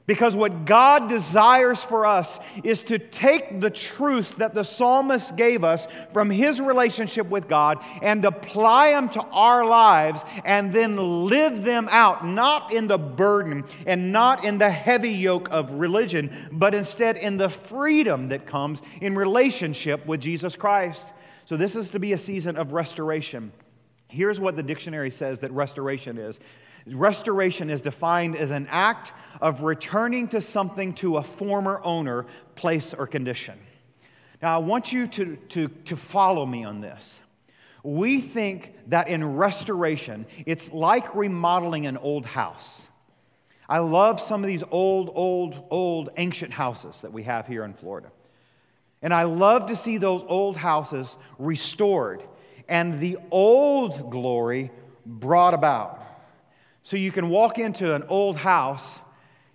Because 0.08 0.36
what 0.36 0.66
God 0.66 1.10
desires 1.10 1.84
for 1.84 2.06
us 2.06 2.38
is 2.64 2.84
to 2.84 3.00
take 3.00 3.60
the 3.60 3.72
truth 3.72 4.36
that 4.38 4.54
the 4.54 4.64
psalmist 4.64 5.36
gave 5.36 5.64
us 5.64 5.88
from 6.14 6.30
his 6.30 6.62
relationship 6.62 7.28
with 7.28 7.48
God 7.48 7.80
and 8.04 8.24
apply 8.24 8.92
them 8.92 9.10
to 9.10 9.22
our 9.22 9.66
lives 9.66 10.24
and 10.44 10.72
then 10.72 11.26
live 11.26 11.64
them 11.64 11.88
out, 11.90 12.24
not 12.24 12.72
in 12.72 12.88
the 12.88 13.00
burden 13.00 13.66
and 13.88 14.12
not 14.12 14.46
in 14.46 14.60
the 14.60 14.70
heavy 14.70 15.10
yoke 15.10 15.48
of 15.50 15.72
religion, 15.72 16.50
but 16.52 16.76
instead 16.76 17.18
in 17.18 17.38
the 17.38 17.50
freedom 17.50 18.30
that 18.30 18.46
comes 18.46 18.84
in 19.02 19.16
relationship 19.16 20.06
with 20.06 20.22
Jesus 20.22 20.56
Christ. 20.56 21.12
So, 21.46 21.58
this 21.58 21.76
is 21.76 21.92
to 21.92 22.00
be 22.00 22.14
a 22.14 22.18
season 22.18 22.58
of 22.58 22.74
restoration. 22.74 23.52
Here's 24.08 24.40
what 24.40 24.56
the 24.56 24.64
dictionary 24.64 25.10
says 25.10 25.40
that 25.40 25.52
restoration 25.52 26.18
is 26.18 26.40
Restoration 26.88 27.70
is 27.70 27.82
defined 27.82 28.36
as 28.36 28.52
an 28.52 28.68
act 28.70 29.12
of 29.42 29.64
returning 29.64 30.28
to 30.30 30.42
something 30.42 30.94
to 30.96 31.18
a 31.18 31.24
former 31.24 31.82
owner, 31.84 32.26
place, 32.56 32.94
or 32.94 33.08
condition. 33.08 33.60
Now, 34.42 34.56
I 34.56 34.58
want 34.60 34.92
you 34.94 35.08
to, 35.08 35.36
to, 35.50 35.68
to 35.68 35.96
follow 35.96 36.46
me 36.46 36.64
on 36.64 36.82
this. 36.82 37.20
We 37.84 38.22
think 38.22 38.76
that 38.88 39.08
in 39.08 39.36
restoration, 39.36 40.28
it's 40.46 40.72
like 40.72 41.16
remodeling 41.16 41.88
an 41.88 41.98
old 41.98 42.26
house. 42.26 42.86
I 43.68 43.80
love 43.80 44.22
some 44.22 44.44
of 44.44 44.48
these 44.48 44.64
old, 44.70 45.12
old, 45.16 45.66
old 45.72 46.10
ancient 46.18 46.54
houses 46.54 47.02
that 47.02 47.12
we 47.12 47.24
have 47.24 47.48
here 47.48 47.64
in 47.64 47.74
Florida. 47.74 48.12
And 49.02 49.14
I 49.14 49.24
love 49.24 49.68
to 49.68 49.76
see 49.76 49.98
those 49.98 50.24
old 50.28 50.58
houses 50.58 51.18
restored 51.40 52.24
and 52.68 53.00
the 53.00 53.18
old 53.32 54.12
glory 54.12 54.72
brought 55.06 55.54
about. 55.54 56.02
So 56.86 56.98
you 56.98 57.12
can 57.12 57.30
walk 57.30 57.58
into 57.58 57.96
an 57.96 58.04
old 58.10 58.38
house 58.38 59.00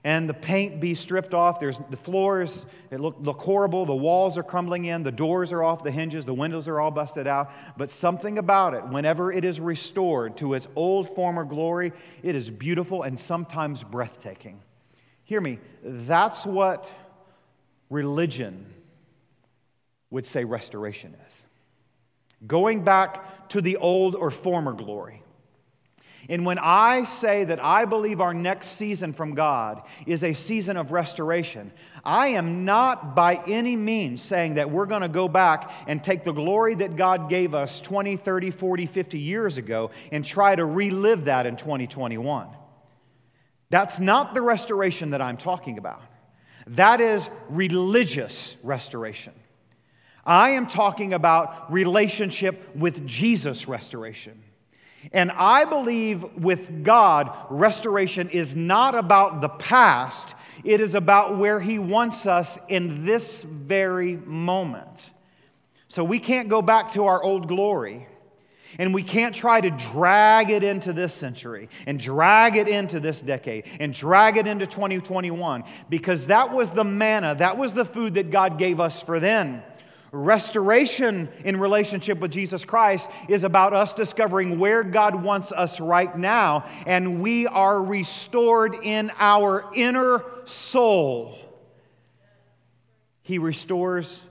and 0.03 0.29
the 0.29 0.35
paint 0.35 0.81
be 0.81 0.97
stripped 0.97 1.33
off. 1.33 1.61
There's 1.61 1.79
the 1.89 1.97
floors 1.97 2.65
it 2.91 2.99
look, 2.99 3.19
look 3.21 3.39
horrible. 3.39 3.87
The 3.87 3.95
walls 3.95 4.37
are 4.37 4.43
crumbling 4.43 4.87
in. 4.87 5.05
The 5.05 5.13
doors 5.13 5.53
are 5.53 5.63
off 5.63 5.85
the 5.85 5.93
hinges. 5.93 6.25
The 6.25 6.35
windows 6.35 6.67
are 6.67 6.81
all 6.81 6.91
busted 6.91 7.29
out. 7.29 7.53
But 7.77 7.93
something 7.93 8.37
about 8.37 8.75
it, 8.75 8.85
whenever 8.89 9.31
it 9.31 9.45
is 9.45 9.61
restored 9.61 10.39
to 10.39 10.55
its 10.55 10.67
old 10.75 11.15
former 11.15 11.45
glory, 11.45 11.93
it 12.25 12.35
is 12.35 12.51
beautiful 12.51 13.05
and 13.05 13.17
sometimes 13.17 13.85
breathtaking. 13.85 14.61
Hear 15.23 15.41
me. 15.41 15.61
That's 15.85 16.45
what 16.45 16.91
religion 17.91 18.67
would 20.11 20.27
say 20.27 20.43
restoration 20.43 21.15
is. 21.29 21.47
Going 22.45 22.83
back 22.83 23.49
to 23.51 23.61
the 23.61 23.77
old 23.77 24.17
or 24.17 24.33
former 24.33 24.73
glory. 24.73 25.23
And 26.31 26.47
when 26.47 26.61
I 26.61 27.05
say 27.05 27.43
that 27.43 27.63
I 27.63 27.87
believe 27.87 28.21
our 28.21 28.33
next 28.33 28.69
season 28.69 29.13
from 29.13 29.35
God 29.35 29.83
is 30.07 30.23
a 30.23 30.33
season 30.33 30.77
of 30.77 30.93
restoration, 30.93 31.73
I 32.05 32.29
am 32.29 32.65
not 32.65 33.17
by 33.17 33.43
any 33.49 33.75
means 33.75 34.23
saying 34.23 34.55
that 34.55 34.71
we're 34.71 34.87
going 34.87 35.03
to 35.03 35.09
go 35.09 35.27
back 35.27 35.73
and 35.89 36.03
take 36.03 36.23
the 36.23 36.31
glory 36.31 36.77
that 36.77 36.95
God 36.95 37.29
gave 37.29 37.53
us 37.53 37.81
20, 37.81 38.17
30, 38.17 38.53
40, 38.53 38.87
50 38.87 39.19
years 39.19 39.57
ago 39.57 39.91
and 40.13 40.25
try 40.25 40.55
to 40.55 40.65
relive 40.65 41.25
that 41.25 41.47
in 41.47 41.57
2021. 41.57 42.47
That's 43.71 43.99
not 43.99 44.33
the 44.33 44.41
restoration 44.41 45.11
that 45.11 45.21
I'm 45.21 45.37
talking 45.37 45.79
about. 45.79 46.03
That 46.69 47.01
is 47.01 47.29
religious 47.49 48.55
restoration. 48.63 49.33
I 50.25 50.51
am 50.51 50.69
talking 50.69 51.13
about 51.13 51.73
relationship 51.73 52.77
with 52.77 53.05
Jesus 53.05 53.67
restoration. 53.67 54.41
And 55.13 55.31
I 55.31 55.65
believe 55.65 56.25
with 56.37 56.85
God, 56.85 57.35
restoration 57.49 58.29
is 58.31 58.55
not 58.55 58.95
about 58.95 59.41
the 59.41 59.49
past, 59.49 60.35
it 60.63 60.81
is 60.81 60.95
about 60.95 61.39
where 61.39 61.61
He 61.61 61.79
wants 61.79 62.27
us 62.27 62.59
in 62.69 63.07
this 63.07 63.43
very 63.43 64.17
moment. 64.17 65.11
So 65.89 66.05
we 66.05 66.19
can't 66.21 66.49
go 66.49 66.63
back 66.63 66.93
to 66.93 67.07
our 67.07 67.23
old 67.23 67.49
glory. 67.49 68.07
And 68.79 68.95
we 68.95 69.03
can't 69.03 69.35
try 69.35 69.61
to 69.61 69.71
drag 69.71 70.51
it 70.51 70.63
into 70.63 70.93
this 70.93 71.13
century 71.13 71.69
and 71.87 71.99
drag 71.99 72.57
it 72.57 72.69
into 72.69 73.01
this 73.01 73.21
decade 73.21 73.65
and 73.81 73.93
drag 73.93 74.37
it 74.37 74.47
into 74.47 74.67
2021 74.67 75.65
because 75.89 76.29
that 76.29 76.55
was 76.55 76.71
the 76.71 76.85
manna, 76.85 77.35
that 77.35 77.59
was 77.59 77.73
the 77.73 77.85
food 77.85 78.15
that 78.15 78.31
God 78.31 78.59
gave 78.59 78.79
us 78.79 79.03
for 79.03 79.19
then. 79.19 79.63
Restoration 80.13 81.29
in 81.45 81.61
relationship 81.61 82.19
with 82.19 82.33
Jesus 82.33 82.65
Christ 82.65 83.09
is 83.29 83.45
about 83.45 83.73
us 83.73 83.93
discovering 83.93 84.59
where 84.59 84.83
God 84.83 85.23
wants 85.23 85.53
us 85.53 85.79
right 85.79 86.17
now, 86.17 86.65
and 86.85 87.23
we 87.23 87.47
are 87.47 87.81
restored 87.81 88.75
in 88.83 89.13
our 89.19 89.71
inner 89.73 90.25
soul. 90.47 91.39
He 93.23 93.39
restores 93.39 94.25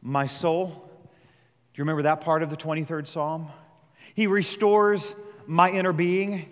my 0.00 0.26
soul. 0.26 0.68
Do 0.68 0.72
you 1.74 1.82
remember 1.82 2.04
that 2.04 2.22
part 2.22 2.42
of 2.42 2.48
the 2.48 2.56
23rd 2.56 3.06
Psalm? 3.06 3.48
He 4.14 4.26
restores 4.26 5.14
my 5.46 5.70
inner 5.70 5.92
being. 5.92 6.50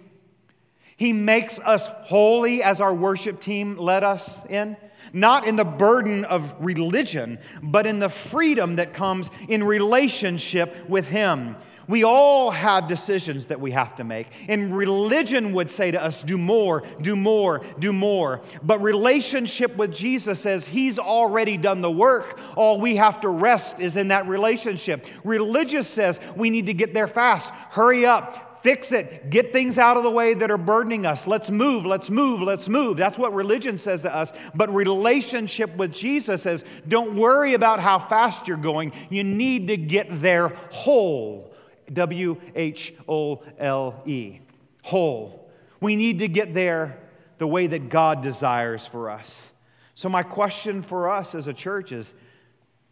He 0.98 1.14
makes 1.14 1.58
us 1.60 1.88
holy 2.02 2.62
as 2.62 2.82
our 2.82 2.92
worship 2.92 3.40
team 3.40 3.78
led 3.78 4.04
us 4.04 4.44
in 4.46 4.76
not 5.12 5.46
in 5.46 5.56
the 5.56 5.64
burden 5.64 6.24
of 6.24 6.54
religion, 6.59 7.38
but 7.62 7.87
in 7.87 7.98
the 7.98 8.09
freedom 8.09 8.76
that 8.76 8.94
comes 8.94 9.30
in 9.48 9.64
relationship 9.64 10.88
with 10.88 11.09
Him. 11.09 11.56
We 11.88 12.02
all 12.02 12.50
have 12.50 12.88
decisions 12.88 13.46
that 13.46 13.61
we 13.61 13.70
have 13.70 13.94
to 13.96 14.04
make. 14.04 14.26
And 14.48 14.76
religion 14.76 15.52
would 15.52 15.70
say 15.70 15.92
to 15.92 16.02
us, 16.02 16.22
do 16.22 16.37
more, 16.37 16.82
do 17.00 17.14
more, 17.14 17.62
do 17.78 17.92
more. 17.92 18.40
But 18.62 18.82
relationship 18.82 19.76
with 19.76 19.94
Jesus 19.94 20.40
says 20.40 20.66
He's 20.66 20.98
already 20.98 21.56
done 21.56 21.82
the 21.82 21.90
work. 21.90 22.38
All 22.56 22.80
we 22.80 22.96
have 22.96 23.20
to 23.20 23.28
rest 23.28 23.78
is 23.78 23.96
in 23.96 24.09
that 24.09 24.26
relationship. 24.26 25.06
Religious 25.22 25.87
says 25.87 26.18
we 26.35 26.50
need 26.50 26.66
to 26.66 26.74
get 26.74 26.92
there 26.92 27.09
fast. 27.09 27.50
Hurry 27.50 28.04
up, 28.04 28.45
Fix 28.66 28.90
it. 28.90 29.31
Get 29.31 29.52
things 29.52 29.79
out 29.79 29.96
of 29.96 30.02
the 30.02 30.11
way 30.11 30.35
that 30.35 30.50
are 30.50 30.59
burdening 30.59 31.07
us. 31.07 31.29
Let's 31.29 31.52
move, 31.52 31.87
let's 31.87 32.11
move, 32.11 32.42
let's 32.42 32.68
move. 32.68 32.96
That's 32.96 33.16
what 33.16 33.33
religion 33.33 33.79
says 33.79 34.02
to 34.02 34.12
us. 34.12 34.33
But 34.57 34.74
relationship 34.74 35.76
with 35.76 35.92
Jesus 35.92 36.42
says, 36.42 36.64
don't 36.88 37.14
worry 37.14 37.55
about 37.55 37.79
how 37.79 38.00
fast 38.00 38.48
you're 38.48 38.57
going. 38.57 38.90
You 39.09 39.22
need 39.22 39.68
to 39.68 39.76
get 39.76 40.20
there 40.20 40.48
whole. 40.48 41.55
W 41.92 42.40
H 42.57 42.92
O 43.09 43.44
L 43.57 44.02
E. 44.05 44.40
Whole. 44.83 45.48
We 45.81 45.94
need 45.94 46.18
to 46.18 46.26
get 46.26 46.52
there 46.52 46.98
the 47.38 47.46
way 47.46 47.68
that 47.68 47.88
God 47.88 48.20
desires 48.20 48.85
for 48.85 49.11
us. 49.11 49.48
So, 49.94 50.09
my 50.09 50.24
question 50.24 50.83
for 50.83 51.09
us 51.09 51.37
as 51.37 51.46
a 51.46 51.55
church 51.55 51.92
is 51.92 52.12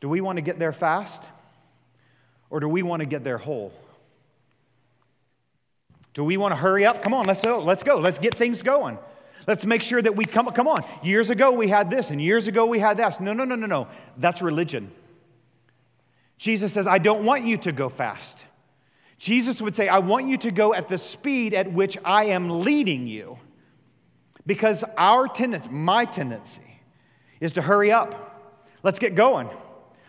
do 0.00 0.08
we 0.08 0.20
want 0.20 0.36
to 0.36 0.42
get 0.42 0.60
there 0.60 0.72
fast 0.72 1.28
or 2.48 2.60
do 2.60 2.68
we 2.68 2.82
want 2.84 3.00
to 3.00 3.06
get 3.06 3.24
there 3.24 3.38
whole? 3.38 3.72
Do 6.14 6.24
we 6.24 6.36
want 6.36 6.52
to 6.52 6.56
hurry 6.56 6.86
up? 6.86 7.02
Come 7.02 7.12
on, 7.12 7.26
let's 7.26 7.42
go. 7.42 7.58
Let's 7.58 7.82
go. 7.82 7.96
Let's 7.96 8.18
get 8.18 8.34
things 8.34 8.62
going. 8.62 8.98
Let's 9.46 9.66
make 9.66 9.82
sure 9.82 10.00
that 10.00 10.16
we 10.16 10.24
come. 10.24 10.50
Come 10.52 10.68
on. 10.68 10.84
Years 11.02 11.28
ago 11.28 11.52
we 11.52 11.68
had 11.68 11.90
this, 11.90 12.10
and 12.10 12.20
years 12.20 12.46
ago 12.46 12.66
we 12.66 12.78
had 12.78 12.96
that. 12.96 13.20
No, 13.20 13.32
no, 13.32 13.44
no, 13.44 13.56
no, 13.56 13.66
no. 13.66 13.88
That's 14.16 14.40
religion. 14.40 14.90
Jesus 16.38 16.72
says, 16.72 16.86
I 16.86 16.98
don't 16.98 17.24
want 17.24 17.44
you 17.44 17.56
to 17.58 17.72
go 17.72 17.88
fast. 17.88 18.44
Jesus 19.18 19.60
would 19.62 19.76
say, 19.76 19.88
I 19.88 19.98
want 19.98 20.28
you 20.28 20.36
to 20.38 20.50
go 20.50 20.74
at 20.74 20.88
the 20.88 20.98
speed 20.98 21.54
at 21.54 21.72
which 21.72 21.96
I 22.04 22.26
am 22.26 22.60
leading 22.60 23.06
you. 23.06 23.38
Because 24.46 24.84
our 24.96 25.26
tendency, 25.26 25.70
my 25.70 26.04
tendency, 26.04 26.80
is 27.40 27.52
to 27.52 27.62
hurry 27.62 27.90
up. 27.90 28.60
Let's 28.82 28.98
get 28.98 29.14
going. 29.14 29.48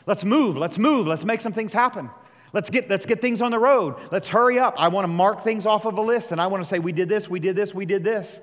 Let's 0.06 0.26
move. 0.26 0.58
Let's 0.58 0.78
move. 0.78 1.08
Let's 1.08 1.24
make 1.24 1.42
some 1.42 1.54
things 1.54 1.72
happen. 1.72 2.10
Let's 2.56 2.70
get, 2.70 2.90
let's 2.90 3.06
get 3.06 3.20
things 3.20 3.42
on 3.42 3.52
the 3.52 3.60
road. 3.60 3.96
Let's 4.14 4.30
hurry 4.30 4.60
up. 4.60 4.76
I 4.78 4.88
want 4.88 5.04
to 5.04 5.10
mark 5.10 5.44
things 5.44 5.66
off 5.66 5.84
of 5.84 5.98
a 5.98 6.02
list 6.02 6.32
and 6.32 6.40
I 6.40 6.48
want 6.48 6.64
to 6.64 6.66
say, 6.66 6.80
we 6.80 6.94
did 6.94 7.10
this, 7.10 7.30
we 7.30 7.42
did 7.42 7.54
this, 7.54 7.76
we 7.76 7.86
did 7.86 8.02
this. 8.02 8.40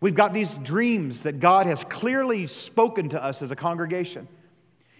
We've 0.00 0.14
got 0.14 0.32
these 0.32 0.54
dreams 0.54 1.20
that 1.22 1.38
God 1.38 1.66
has 1.66 1.84
clearly 1.84 2.46
spoken 2.46 3.10
to 3.10 3.22
us 3.22 3.42
as 3.42 3.50
a 3.50 3.56
congregation. 3.56 4.26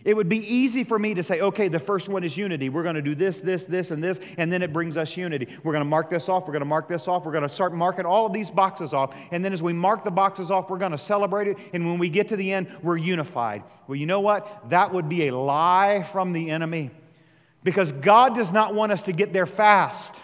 It 0.05 0.15
would 0.15 0.29
be 0.29 0.37
easy 0.55 0.85
for 0.85 0.99
me 0.99 1.15
to 1.15 1.23
say, 1.23 1.41
okay, 1.41 1.69
the 1.69 1.79
first 1.79 2.11
one 2.11 2.25
is 2.25 2.37
unity. 2.37 2.69
We're 2.69 2.83
going 2.83 2.95
to 2.97 3.03
do 3.03 3.15
this, 3.15 3.39
this, 3.39 3.65
this, 3.65 3.91
and 3.91 4.05
this, 4.05 4.21
and 4.37 4.53
then 4.53 4.61
it 4.61 4.71
brings 4.71 4.99
us 4.99 5.17
unity. 5.17 5.49
We're 5.65 5.73
going 5.73 5.85
to 5.85 5.89
mark 5.89 6.11
this 6.11 6.29
off. 6.29 6.43
We're 6.43 6.53
going 6.53 6.61
to 6.61 6.67
mark 6.67 6.89
this 6.89 7.09
off. 7.09 7.25
We're 7.25 7.33
going 7.33 7.43
to 7.43 7.49
start 7.49 7.73
marking 7.73 8.05
all 8.05 8.27
of 8.27 8.35
these 8.35 8.51
boxes 8.51 8.93
off. 8.93 9.17
And 9.31 9.43
then 9.43 9.55
as 9.55 9.63
we 9.63 9.73
mark 9.73 10.05
the 10.05 10.11
boxes 10.11 10.51
off, 10.51 10.69
we're 10.69 10.79
going 10.79 10.93
to 10.93 10.99
celebrate 10.99 11.49
it. 11.49 11.57
And 11.73 11.87
when 11.87 11.99
we 11.99 12.11
get 12.11 12.29
to 12.29 12.37
the 12.37 12.53
end, 12.53 12.69
we're 12.83 12.99
unified. 12.99 13.63
Well, 13.89 13.97
you 13.97 14.05
know 14.05 14.21
what? 14.21 14.69
That 14.69 14.93
would 14.93 15.09
be 15.09 15.29
a 15.29 15.35
lie 15.35 16.03
from 16.13 16.35
the 16.35 16.51
enemy 16.51 16.91
because 17.67 17.91
God 17.91 18.37
does 18.37 18.53
not 18.53 18.77
want 18.77 18.93
us 18.93 19.03
to 19.03 19.13
get 19.13 19.33
there 19.33 19.45
fast. 19.45 20.15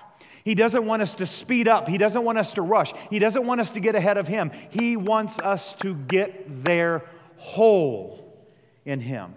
He 0.45 0.55
doesn't 0.55 0.87
want 0.87 1.03
us 1.03 1.15
to 1.15 1.27
speed 1.27 1.67
up. 1.67 1.89
He 1.89 1.99
doesn't 1.99 2.23
want 2.25 2.39
us 2.39 2.53
to 2.53 2.63
rush. 2.63 2.93
He 3.11 3.19
doesn't 3.19 3.45
want 3.45 3.61
us 3.61 3.71
to 3.71 3.81
get 3.81 3.97
ahead 3.97 4.17
of 4.17 4.29
Him. 4.29 4.53
He 4.71 4.97
wants 4.97 5.41
us 5.41 5.75
to 5.81 5.97
get 5.97 6.65
there 6.65 7.05
whole 7.39 8.47
in 8.85 9.01
Him. 9.01 9.35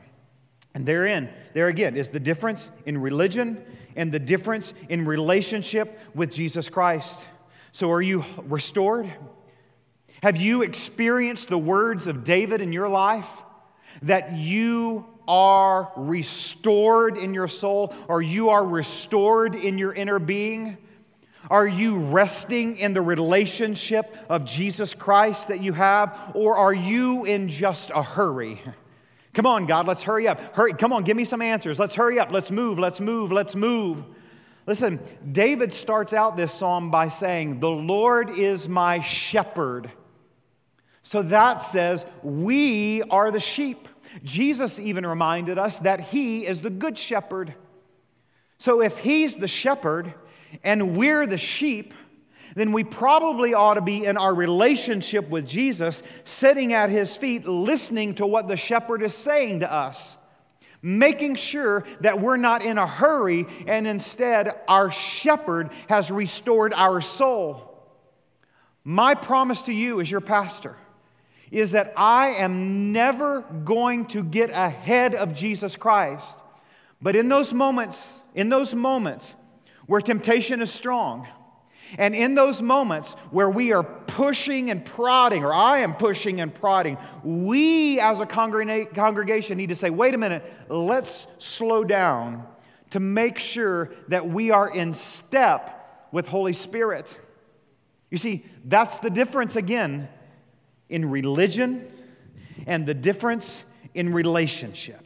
And 0.75 0.85
therein, 0.85 1.31
there 1.55 1.67
again, 1.67 1.97
is 1.97 2.09
the 2.09 2.19
difference 2.19 2.69
in 2.85 2.99
religion 2.99 3.65
and 3.95 4.11
the 4.11 4.19
difference 4.19 4.71
in 4.87 5.05
relationship 5.05 5.97
with 6.13 6.31
Jesus 6.31 6.69
Christ. 6.69 7.25
So, 7.71 7.89
are 7.89 8.03
you 8.03 8.23
restored? 8.43 9.11
Have 10.21 10.37
you 10.37 10.61
experienced 10.61 11.49
the 11.49 11.57
words 11.57 12.05
of 12.05 12.23
David 12.23 12.61
in 12.61 12.71
your 12.71 12.87
life 12.87 13.29
that 14.03 14.33
you 14.33 15.07
are 15.27 15.91
restored 15.95 17.17
in 17.17 17.33
your 17.33 17.47
soul, 17.47 17.93
or 18.07 18.21
you 18.21 18.49
are 18.49 18.65
restored 18.65 19.55
in 19.55 19.77
your 19.77 19.93
inner 19.93 20.19
being? 20.19 20.77
Are 21.49 21.67
you 21.67 21.97
resting 21.97 22.77
in 22.77 22.93
the 22.93 23.01
relationship 23.01 24.15
of 24.29 24.45
Jesus 24.45 24.93
Christ 24.93 25.49
that 25.49 25.61
you 25.61 25.73
have, 25.73 26.31
or 26.33 26.57
are 26.57 26.73
you 26.73 27.25
in 27.25 27.49
just 27.49 27.91
a 27.91 28.01
hurry? 28.01 28.61
Come 29.33 29.45
on, 29.45 29.65
God, 29.65 29.85
let's 29.85 30.01
hurry 30.01 30.29
up. 30.29 30.55
Hurry, 30.55 30.73
come 30.73 30.93
on, 30.93 31.03
give 31.03 31.17
me 31.17 31.25
some 31.25 31.41
answers. 31.41 31.77
Let's 31.77 31.93
hurry 31.93 32.19
up. 32.19 32.31
Let's 32.31 32.51
move, 32.51 32.79
let's 32.79 33.01
move, 33.01 33.33
let's 33.33 33.53
move. 33.53 34.05
Listen, 34.65 34.97
David 35.29 35.73
starts 35.73 36.13
out 36.13 36.37
this 36.37 36.53
psalm 36.53 36.89
by 36.89 37.09
saying, 37.09 37.59
The 37.59 37.69
Lord 37.69 38.29
is 38.29 38.69
my 38.69 39.01
shepherd. 39.01 39.91
So 41.03 41.21
that 41.23 41.61
says, 41.61 42.05
We 42.23 43.03
are 43.03 43.29
the 43.29 43.41
sheep. 43.41 43.89
Jesus 44.23 44.79
even 44.79 45.05
reminded 45.05 45.57
us 45.57 45.79
that 45.79 45.99
he 45.99 46.45
is 46.45 46.59
the 46.59 46.69
good 46.69 46.97
shepherd. 46.97 47.53
So 48.57 48.81
if 48.81 48.97
he's 48.99 49.35
the 49.35 49.47
shepherd 49.47 50.13
and 50.63 50.95
we're 50.95 51.25
the 51.25 51.37
sheep, 51.37 51.93
then 52.55 52.71
we 52.71 52.83
probably 52.83 53.53
ought 53.53 53.73
to 53.73 53.81
be 53.81 54.05
in 54.05 54.17
our 54.17 54.33
relationship 54.33 55.29
with 55.29 55.47
Jesus, 55.47 56.03
sitting 56.23 56.73
at 56.73 56.89
his 56.89 57.15
feet, 57.17 57.45
listening 57.45 58.15
to 58.15 58.25
what 58.25 58.47
the 58.47 58.55
shepherd 58.55 59.01
is 59.01 59.13
saying 59.13 59.61
to 59.61 59.71
us, 59.71 60.17
making 60.81 61.35
sure 61.35 61.83
that 62.01 62.21
we're 62.21 62.37
not 62.37 62.63
in 62.63 62.77
a 62.77 62.87
hurry 62.87 63.45
and 63.67 63.87
instead 63.87 64.53
our 64.67 64.91
shepherd 64.91 65.71
has 65.89 66.11
restored 66.11 66.73
our 66.73 67.01
soul. 67.01 67.71
My 68.83 69.15
promise 69.15 69.63
to 69.63 69.73
you 69.73 69.99
as 69.99 70.09
your 70.09 70.21
pastor 70.21 70.77
is 71.55 71.71
that 71.71 71.93
I 71.95 72.31
am 72.31 72.91
never 72.91 73.39
going 73.63 74.07
to 74.07 74.23
get 74.23 74.49
ahead 74.49 75.15
of 75.15 75.33
Jesus 75.33 75.77
Christ. 75.77 76.43
But 77.01 77.15
in 77.15 77.29
those 77.29 77.53
moments, 77.53 78.21
in 78.33 78.49
those 78.49 78.75
moments 78.75 79.35
where 79.85 80.01
temptation 80.01 80.61
is 80.61 80.69
strong, 80.69 81.29
and 81.97 82.13
in 82.13 82.35
those 82.35 82.61
moments 82.61 83.13
where 83.31 83.49
we 83.49 83.71
are 83.71 83.83
pushing 83.83 84.69
and 84.69 84.83
prodding, 84.83 85.45
or 85.45 85.53
I 85.53 85.79
am 85.79 85.93
pushing 85.93 86.41
and 86.41 86.53
prodding, 86.53 86.97
we 87.23 88.01
as 88.01 88.19
a 88.19 88.25
congregation 88.25 89.57
need 89.57 89.69
to 89.69 89.75
say, 89.75 89.89
wait 89.89 90.13
a 90.13 90.17
minute, 90.17 90.43
let's 90.67 91.25
slow 91.37 91.85
down 91.85 92.45
to 92.89 92.99
make 92.99 93.39
sure 93.39 93.91
that 94.09 94.27
we 94.27 94.51
are 94.51 94.69
in 94.69 94.91
step 94.91 96.09
with 96.11 96.27
Holy 96.27 96.53
Spirit. 96.53 97.17
You 98.11 98.17
see, 98.17 98.43
that's 98.65 98.97
the 98.97 99.09
difference 99.09 99.55
again 99.55 100.09
in 100.89 101.09
religion 101.09 101.91
and 102.67 102.85
the 102.85 102.93
difference 102.93 103.63
in 103.93 104.13
relationship. 104.13 105.01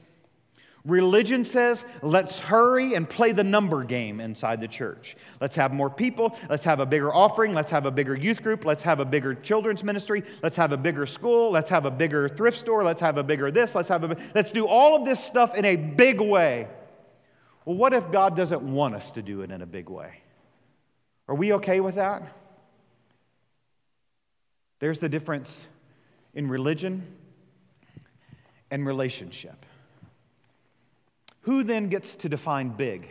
Religion 0.86 1.44
says, 1.44 1.84
let's 2.02 2.40
hurry 2.40 2.96
and 2.96 3.08
play 3.08 3.34
the 3.34 3.44
number 3.44 3.84
game 3.84 4.22
inside 4.22 4.62
the 4.62 4.68
church. 4.68 5.18
Let's 5.42 5.56
have 5.56 5.74
more 5.74 5.90
people. 5.90 6.38
Let's 6.50 6.64
have 6.64 6.80
a 6.80 6.86
bigger 6.86 7.14
offering. 7.14 7.54
Let's 7.54 7.70
have 7.72 7.86
a 7.86 7.92
bigger 7.92 8.16
youth 8.16 8.42
group. 8.42 8.64
Let's 8.64 8.82
have 8.84 9.02
a 9.02 9.06
bigger 9.06 9.36
children's 9.36 9.84
ministry. 9.84 10.24
Let's 10.42 10.56
have 10.56 10.72
a 10.72 10.78
bigger 10.78 11.06
school. 11.06 11.52
Let's 11.52 11.70
have 11.70 11.86
a 11.86 11.92
bigger 11.92 12.30
thrift 12.30 12.58
store. 12.58 12.84
Let's 12.84 13.02
have 13.02 13.18
a 13.18 13.24
bigger 13.24 13.52
this. 13.52 13.76
Let's 13.76 13.90
have 13.90 14.04
a, 14.10 14.18
let's 14.34 14.52
do 14.52 14.68
all 14.68 14.96
of 14.96 15.06
this 15.06 15.22
stuff 15.22 15.58
in 15.58 15.66
a 15.66 15.76
big 15.76 16.22
way. 16.22 16.68
Well, 17.66 17.76
what 17.76 17.94
if 17.94 18.10
God 18.10 18.36
doesn't 18.38 18.62
want 18.62 18.96
us 18.96 19.12
to 19.12 19.22
do 19.22 19.42
it 19.42 19.52
in 19.52 19.62
a 19.62 19.66
big 19.68 19.90
way? 19.90 20.22
Are 21.28 21.36
we 21.36 21.54
okay 21.54 21.82
with 21.82 21.96
that? 21.96 22.24
There's 24.80 25.00
the 25.00 25.10
difference 25.10 25.66
in 26.34 26.48
religion 26.48 27.06
and 28.72 28.86
relationship. 28.86 29.66
Who 31.42 31.64
then 31.64 31.90
gets 31.90 32.16
to 32.16 32.30
define 32.30 32.70
big? 32.70 33.10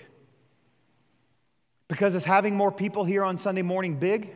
Because 1.89 2.15
is 2.15 2.25
having 2.25 2.55
more 2.55 2.71
people 2.71 3.05
here 3.05 3.25
on 3.25 3.39
Sunday 3.39 3.63
morning 3.63 3.97
big? 3.97 4.35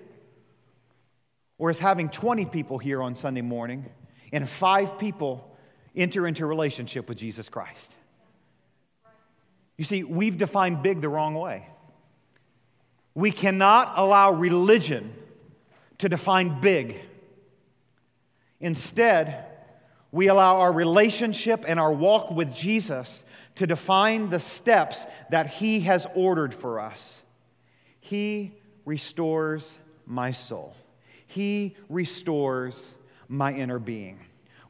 Or 1.58 1.70
is 1.70 1.78
having 1.78 2.08
20 2.08 2.46
people 2.46 2.78
here 2.78 3.02
on 3.02 3.14
Sunday 3.14 3.42
morning 3.42 3.86
and 4.32 4.48
five 4.48 4.98
people 4.98 5.56
enter 5.94 6.26
into 6.26 6.46
relationship 6.46 7.08
with 7.08 7.18
Jesus 7.18 7.48
Christ? 7.48 7.94
You 9.76 9.84
see, 9.84 10.02
we've 10.02 10.36
defined 10.36 10.82
big 10.82 11.00
the 11.00 11.08
wrong 11.08 11.34
way. 11.34 11.68
We 13.14 13.30
cannot 13.30 13.92
allow 13.96 14.32
religion 14.32 15.12
to 15.98 16.08
define 16.08 16.60
big. 16.60 16.98
Instead, 18.62 19.44
we 20.12 20.28
allow 20.28 20.60
our 20.60 20.72
relationship 20.72 21.64
and 21.66 21.78
our 21.78 21.92
walk 21.92 22.30
with 22.30 22.54
Jesus 22.54 23.24
to 23.56 23.66
define 23.66 24.30
the 24.30 24.40
steps 24.40 25.04
that 25.30 25.48
He 25.48 25.80
has 25.80 26.06
ordered 26.14 26.54
for 26.54 26.80
us. 26.80 27.20
He 28.00 28.52
restores 28.86 29.76
my 30.06 30.30
soul, 30.30 30.74
He 31.26 31.76
restores 31.90 32.94
my 33.28 33.52
inner 33.52 33.78
being. 33.78 34.20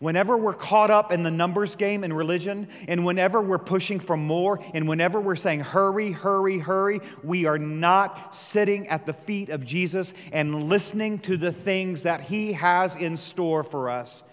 Whenever 0.03 0.37
we're 0.37 0.53
caught 0.53 0.91
up 0.91 1.13
in 1.13 1.23
the 1.23 1.31
numbers 1.31 1.77
game 1.77 2.03
in 2.03 2.13
religion, 2.13 2.67
and 2.89 3.05
whenever 3.05 3.41
we're 3.41 3.57
pushing 3.57 4.01
for 4.01 4.17
more, 4.17 4.59
and 4.75 4.89
whenever 4.89 5.21
we're 5.21 5.37
saying, 5.37 5.61
hurry, 5.61 6.11
hurry, 6.11 6.59
hurry, 6.59 7.01
we 7.23 7.47
are 7.47 7.57
not 7.57 8.35
sitting 8.35 8.89
at 8.89 9.07
the 9.07 9.13
feet 9.13 9.49
of 9.49 9.65
Jesus 9.65 10.13
and 10.33 10.69
listening 10.69 11.21
to 11.21 11.37
the 11.37 11.53
things 11.53 12.03
that 12.03 12.21
He 12.21 12.53
has 12.55 12.97
in 12.97 13.17
store 13.17 13.63
for 13.63 13.91
us. 13.91 14.25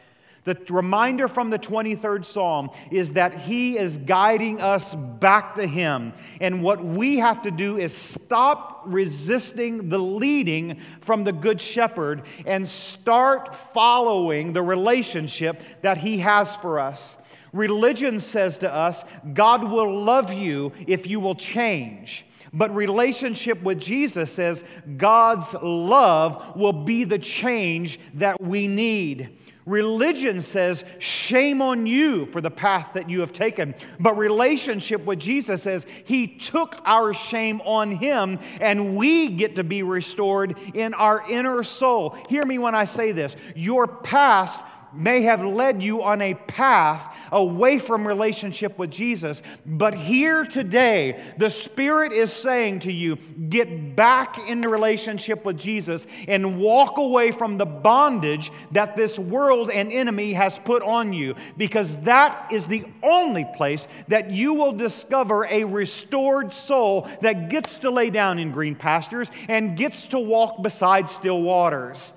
The 0.45 0.57
reminder 0.69 1.27
from 1.27 1.49
the 1.49 1.59
23rd 1.59 2.25
Psalm 2.25 2.69
is 2.91 3.11
that 3.11 3.33
He 3.33 3.77
is 3.77 3.97
guiding 3.97 4.61
us 4.61 4.95
back 4.95 5.55
to 5.55 5.67
Him. 5.67 6.13
And 6.39 6.63
what 6.63 6.83
we 6.83 7.17
have 7.17 7.41
to 7.43 7.51
do 7.51 7.77
is 7.77 7.95
stop 7.95 8.83
resisting 8.85 9.89
the 9.89 9.99
leading 9.99 10.79
from 11.01 11.23
the 11.23 11.33
Good 11.33 11.59
Shepherd 11.59 12.23
and 12.45 12.67
start 12.67 13.53
following 13.73 14.53
the 14.53 14.63
relationship 14.63 15.61
that 15.81 15.97
He 15.97 16.19
has 16.19 16.55
for 16.55 16.79
us. 16.79 17.17
Religion 17.51 18.19
says 18.19 18.59
to 18.59 18.73
us, 18.73 19.03
God 19.33 19.63
will 19.63 20.03
love 20.03 20.31
you 20.31 20.71
if 20.87 21.07
you 21.07 21.19
will 21.19 21.35
change. 21.35 22.25
But 22.53 22.73
relationship 22.75 23.61
with 23.61 23.79
Jesus 23.79 24.33
says 24.33 24.63
God's 24.97 25.53
love 25.53 26.55
will 26.55 26.73
be 26.73 27.03
the 27.03 27.19
change 27.19 27.99
that 28.15 28.41
we 28.41 28.67
need. 28.67 29.37
Religion 29.69 30.41
says, 30.41 30.83
shame 30.97 31.61
on 31.61 31.85
you 31.85 32.25
for 32.25 32.41
the 32.41 32.49
path 32.49 32.89
that 32.95 33.07
you 33.07 33.19
have 33.19 33.31
taken. 33.31 33.75
But 33.99 34.17
relationship 34.17 35.05
with 35.05 35.19
Jesus 35.19 35.61
says, 35.61 35.85
He 36.05 36.27
took 36.27 36.81
our 36.85 37.13
shame 37.13 37.61
on 37.63 37.91
Him 37.91 38.39
and 38.59 38.95
we 38.95 39.27
get 39.27 39.57
to 39.57 39.63
be 39.63 39.83
restored 39.83 40.57
in 40.73 40.95
our 40.95 41.23
inner 41.29 41.63
soul. 41.63 42.17
Hear 42.29 42.43
me 42.45 42.57
when 42.57 42.73
I 42.73 42.85
say 42.85 43.11
this. 43.11 43.35
Your 43.55 43.85
past 43.85 44.59
may 44.93 45.21
have 45.21 45.43
led 45.43 45.83
you 45.83 46.03
on 46.03 46.21
a 46.21 46.33
path 46.33 47.15
away 47.31 47.79
from 47.79 48.07
relationship 48.07 48.77
with 48.77 48.91
Jesus. 48.91 49.41
But 49.65 49.93
here 49.93 50.45
today, 50.45 51.21
the 51.37 51.49
Spirit 51.49 52.11
is 52.11 52.31
saying 52.31 52.79
to 52.81 52.91
you, 52.91 53.15
get 53.49 53.95
back 53.95 54.49
into 54.49 54.69
relationship 54.69 55.45
with 55.45 55.57
Jesus 55.57 56.07
and 56.27 56.59
walk 56.59 56.97
away 56.97 57.31
from 57.31 57.57
the 57.57 57.65
bondage 57.65 58.51
that 58.71 58.95
this 58.95 59.19
world 59.19 59.69
and 59.69 59.91
enemy 59.91 60.33
has 60.33 60.57
put 60.59 60.83
on 60.83 61.13
you, 61.13 61.35
because 61.57 61.97
that 61.97 62.51
is 62.51 62.65
the 62.65 62.85
only 63.03 63.45
place 63.55 63.87
that 64.07 64.31
you 64.31 64.53
will 64.53 64.73
discover 64.73 65.45
a 65.45 65.63
restored 65.63 66.53
soul 66.53 67.07
that 67.21 67.49
gets 67.49 67.79
to 67.79 67.89
lay 67.89 68.09
down 68.09 68.39
in 68.39 68.51
green 68.51 68.75
pastures 68.75 69.29
and 69.47 69.77
gets 69.77 70.07
to 70.07 70.19
walk 70.19 70.61
beside 70.61 71.09
still 71.09 71.41
waters. 71.41 72.13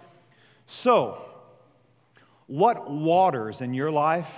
So, 0.66 1.22
what 2.46 2.90
waters 2.90 3.60
in 3.60 3.74
your 3.74 3.90
life 3.90 4.32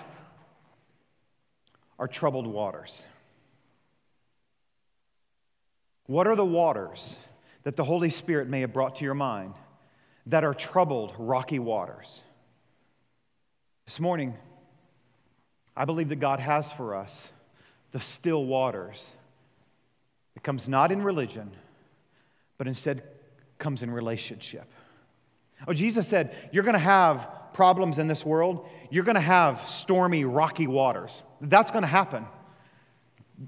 are 1.98 2.08
troubled 2.08 2.46
waters? 2.46 3.04
What 6.06 6.26
are 6.26 6.36
the 6.36 6.44
waters 6.44 7.16
that 7.62 7.76
the 7.76 7.84
Holy 7.84 8.10
Spirit 8.10 8.48
may 8.48 8.60
have 8.60 8.72
brought 8.72 8.96
to 8.96 9.04
your 9.04 9.14
mind 9.14 9.54
that 10.26 10.44
are 10.44 10.54
troubled, 10.54 11.14
rocky 11.18 11.58
waters? 11.58 12.22
This 13.86 14.00
morning, 14.00 14.34
I 15.76 15.84
believe 15.84 16.08
that 16.10 16.16
God 16.16 16.40
has 16.40 16.70
for 16.72 16.94
us 16.94 17.28
the 17.92 18.00
still 18.00 18.44
waters. 18.44 19.10
It 20.36 20.42
comes 20.42 20.68
not 20.68 20.92
in 20.92 21.02
religion, 21.02 21.50
but 22.58 22.66
instead 22.66 23.02
comes 23.58 23.82
in 23.82 23.90
relationship. 23.90 24.70
Oh, 25.66 25.72
Jesus 25.72 26.06
said, 26.06 26.34
You're 26.52 26.64
going 26.64 26.74
to 26.74 26.78
have 26.78 27.26
problems 27.54 27.98
in 27.98 28.06
this 28.08 28.26
world, 28.26 28.68
you're 28.90 29.04
going 29.04 29.14
to 29.14 29.20
have 29.20 29.66
stormy, 29.66 30.24
rocky 30.24 30.66
waters. 30.66 31.22
That's 31.40 31.70
going 31.70 31.82
to 31.82 31.88
happen. 31.88 32.26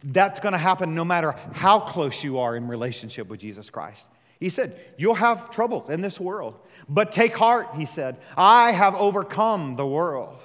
That's 0.03 0.41
going 0.41 0.53
to 0.53 0.59
happen 0.59 0.95
no 0.95 1.05
matter 1.05 1.33
how 1.53 1.81
close 1.81 2.25
you 2.25 2.39
are 2.39 2.57
in 2.57 2.67
relationship 2.67 3.29
with 3.29 3.41
Jesus 3.41 3.69
Christ. 3.69 4.07
He 4.41 4.49
said, 4.49 4.81
You'll 4.97 5.15
have 5.15 5.51
troubles 5.51 5.91
in 5.91 6.01
this 6.01 6.19
world, 6.19 6.59
but 6.89 7.13
take 7.13 7.37
heart, 7.37 7.69
he 7.77 7.87
said, 7.87 8.17
I 8.37 8.73
have 8.73 8.95
overcome 8.95 9.77
the 9.77 9.87
world. 9.87 10.39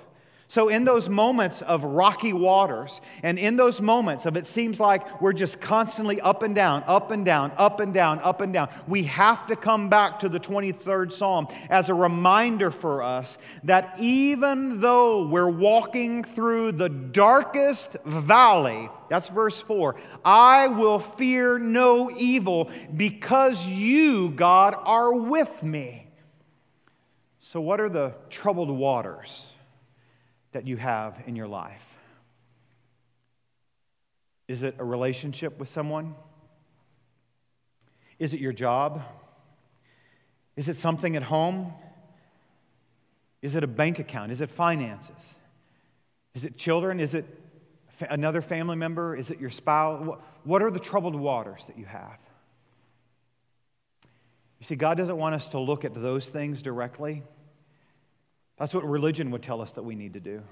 So, 0.51 0.67
in 0.67 0.83
those 0.83 1.07
moments 1.07 1.61
of 1.61 1.85
rocky 1.85 2.33
waters, 2.33 2.99
and 3.23 3.39
in 3.39 3.55
those 3.55 3.79
moments 3.79 4.25
of 4.25 4.35
it 4.35 4.45
seems 4.45 4.81
like 4.81 5.21
we're 5.21 5.31
just 5.31 5.61
constantly 5.61 6.19
up 6.19 6.43
and 6.43 6.53
down, 6.53 6.83
up 6.87 7.09
and 7.11 7.23
down, 7.23 7.53
up 7.55 7.79
and 7.79 7.93
down, 7.93 8.19
up 8.19 8.41
and 8.41 8.51
down, 8.51 8.67
we 8.85 9.03
have 9.03 9.47
to 9.47 9.55
come 9.55 9.87
back 9.87 10.19
to 10.19 10.27
the 10.27 10.41
23rd 10.41 11.13
Psalm 11.13 11.47
as 11.69 11.87
a 11.87 11.93
reminder 11.93 12.69
for 12.69 13.01
us 13.01 13.37
that 13.63 13.95
even 13.97 14.81
though 14.81 15.25
we're 15.25 15.47
walking 15.47 16.21
through 16.21 16.73
the 16.73 16.89
darkest 16.89 17.95
valley, 18.03 18.89
that's 19.09 19.29
verse 19.29 19.61
4, 19.61 19.95
I 20.25 20.67
will 20.67 20.99
fear 20.99 21.59
no 21.59 22.11
evil 22.11 22.69
because 22.93 23.65
you, 23.65 24.31
God, 24.31 24.75
are 24.77 25.13
with 25.13 25.63
me. 25.63 26.07
So, 27.39 27.61
what 27.61 27.79
are 27.79 27.87
the 27.87 28.15
troubled 28.29 28.69
waters? 28.69 29.47
That 30.51 30.67
you 30.67 30.77
have 30.77 31.21
in 31.25 31.35
your 31.35 31.47
life? 31.47 31.83
Is 34.47 34.63
it 34.63 34.75
a 34.79 34.83
relationship 34.83 35.59
with 35.59 35.69
someone? 35.69 36.15
Is 38.19 38.33
it 38.33 38.39
your 38.39 38.53
job? 38.53 39.01
Is 40.55 40.67
it 40.67 40.75
something 40.75 41.15
at 41.15 41.23
home? 41.23 41.73
Is 43.41 43.55
it 43.55 43.63
a 43.63 43.67
bank 43.67 43.99
account? 43.99 44.31
Is 44.31 44.41
it 44.41 44.51
finances? 44.51 45.35
Is 46.33 46.45
it 46.45 46.57
children? 46.57 46.99
Is 46.99 47.15
it 47.15 47.25
another 48.09 48.41
family 48.41 48.75
member? 48.75 49.15
Is 49.15 49.31
it 49.31 49.39
your 49.39 49.49
spouse? 49.49 50.17
What 50.43 50.61
are 50.61 50.69
the 50.69 50.79
troubled 50.79 51.15
waters 51.15 51.65
that 51.65 51.77
you 51.77 51.85
have? 51.85 52.17
You 54.59 54.65
see, 54.65 54.75
God 54.75 54.97
doesn't 54.97 55.17
want 55.17 55.33
us 55.33 55.49
to 55.49 55.59
look 55.59 55.85
at 55.85 55.93
those 55.95 56.29
things 56.29 56.61
directly. 56.61 57.23
That's 58.61 58.75
what 58.75 58.87
religion 58.87 59.31
would 59.31 59.41
tell 59.41 59.59
us 59.59 59.71
that 59.71 59.81
we 59.81 59.95
need 59.95 60.13
to 60.13 60.19
do. 60.19 60.43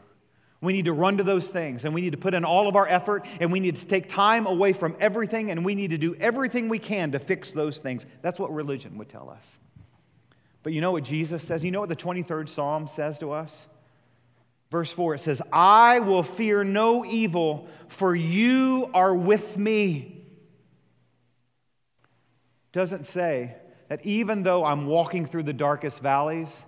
We 0.62 0.74
need 0.74 0.86
to 0.86 0.94
run 0.94 1.18
to 1.18 1.24
those 1.24 1.48
things 1.48 1.86
and 1.86 1.94
we 1.94 2.02
need 2.02 2.14
to 2.14 2.18
put 2.18 2.34
in 2.34 2.44
all 2.44 2.68
of 2.68 2.76
our 2.76 2.88
effort 2.88 3.24
and 3.40 3.52
we 3.52 3.60
need 3.60 3.76
to 3.76 3.86
take 3.86 4.10
time 4.10 4.48
away 4.48 4.74
from 4.74 4.96
everything 5.00 5.52
and 5.52 5.64
we 5.64 5.76
need 5.76 5.92
to 5.92 5.98
do 6.00 6.16
everything 6.16 6.70
we 6.70 6.80
can 6.80 7.12
to 7.12 7.20
fix 7.20 7.52
those 7.52 7.78
things. 7.78 8.08
That's 8.24 8.40
what 8.40 8.52
religion 8.52 8.98
would 8.98 9.10
tell 9.10 9.30
us. 9.30 9.60
But 10.64 10.74
you 10.74 10.82
know 10.82 10.92
what 10.92 11.04
Jesus 11.04 11.44
says? 11.44 11.64
You 11.64 11.70
know 11.70 11.82
what 11.82 11.90
the 11.90 11.96
23rd 11.96 12.50
Psalm 12.50 12.88
says 12.88 13.20
to 13.20 13.32
us? 13.32 13.68
Verse 14.72 14.92
4 14.92 15.14
it 15.14 15.20
says, 15.20 15.40
I 15.54 16.00
will 16.00 16.24
fear 16.24 16.64
no 16.64 17.06
evil, 17.06 17.68
for 17.90 18.16
you 18.16 18.90
are 18.96 19.14
with 19.14 19.56
me. 19.56 20.26
Doesn't 22.72 23.06
say 23.06 23.54
that 23.88 24.04
even 24.04 24.42
though 24.42 24.66
I'm 24.66 24.88
walking 24.88 25.28
through 25.28 25.44
the 25.44 25.54
darkest 25.54 26.02
valleys, 26.02 26.64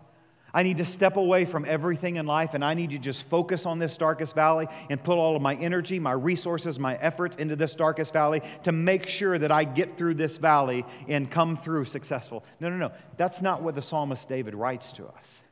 I 0.54 0.64
need 0.64 0.78
to 0.78 0.86
step 0.86 1.16
away 1.16 1.46
from 1.46 1.66
everything 1.66 2.18
in 2.18 2.26
life 2.26 2.54
and 2.54 2.64
I 2.64 2.74
need 2.74 2.90
to 2.92 2.98
just 2.98 3.24
focus 3.30 3.66
on 3.66 3.80
this 3.80 3.96
darkest 3.98 4.36
valley 4.36 4.68
and 4.90 5.02
put 5.02 5.18
all 5.18 5.36
of 5.36 5.42
my 5.42 5.56
energy, 5.56 6.00
my 6.00 6.12
resources, 6.12 6.78
my 6.78 6.96
efforts 6.96 7.38
into 7.38 7.56
this 7.56 7.74
darkest 7.76 8.12
valley 8.12 8.42
to 8.64 8.72
make 8.72 9.08
sure 9.08 9.38
that 9.38 9.52
I 9.52 9.64
get 9.64 9.98
through 9.98 10.16
this 10.16 10.38
valley 10.38 10.86
and 11.08 11.30
come 11.32 11.56
through 11.56 11.86
successful. 11.86 12.44
No, 12.60 12.70
no, 12.70 12.78
no. 12.78 12.92
That's 13.18 13.42
not 13.42 13.62
what 13.62 13.76
the 13.76 13.82
psalmist 13.82 14.28
David 14.28 14.54
writes 14.54 14.92
to 14.94 15.08
us. 15.08 15.44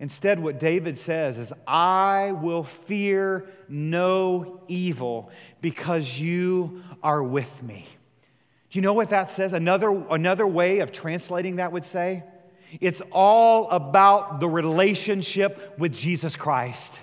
Instead, 0.00 0.40
what 0.40 0.58
David 0.58 0.98
says 0.98 1.38
is, 1.38 1.52
I 1.64 2.32
will 2.32 2.64
fear 2.64 3.48
no 3.68 4.60
evil 4.66 5.30
because 5.60 6.18
you 6.18 6.82
are 7.04 7.22
with 7.22 7.62
me. 7.62 7.86
Do 8.70 8.78
you 8.78 8.82
know 8.82 8.94
what 8.94 9.10
that 9.10 9.30
says? 9.30 9.52
Another, 9.52 9.90
another 10.10 10.44
way 10.44 10.80
of 10.80 10.90
translating 10.90 11.56
that 11.56 11.70
would 11.70 11.84
say, 11.84 12.24
it's 12.80 13.02
all 13.10 13.68
about 13.70 14.40
the 14.40 14.48
relationship 14.48 15.74
with 15.78 15.92
Jesus 15.92 16.36
Christ. 16.36 17.00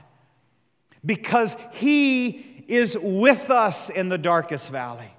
Because 1.06 1.56
he 1.74 2.64
is 2.68 2.98
with 3.00 3.50
us 3.50 3.90
in 3.90 4.10
the 4.10 4.18
darkest 4.18 4.70
valley. 4.70 5.12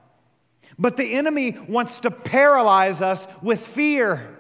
But 0.79 0.97
the 0.97 1.15
enemy 1.15 1.57
wants 1.69 2.01
to 2.01 2.11
paralyze 2.11 3.01
us 3.03 3.27
with 3.43 3.67
fear. 3.67 4.39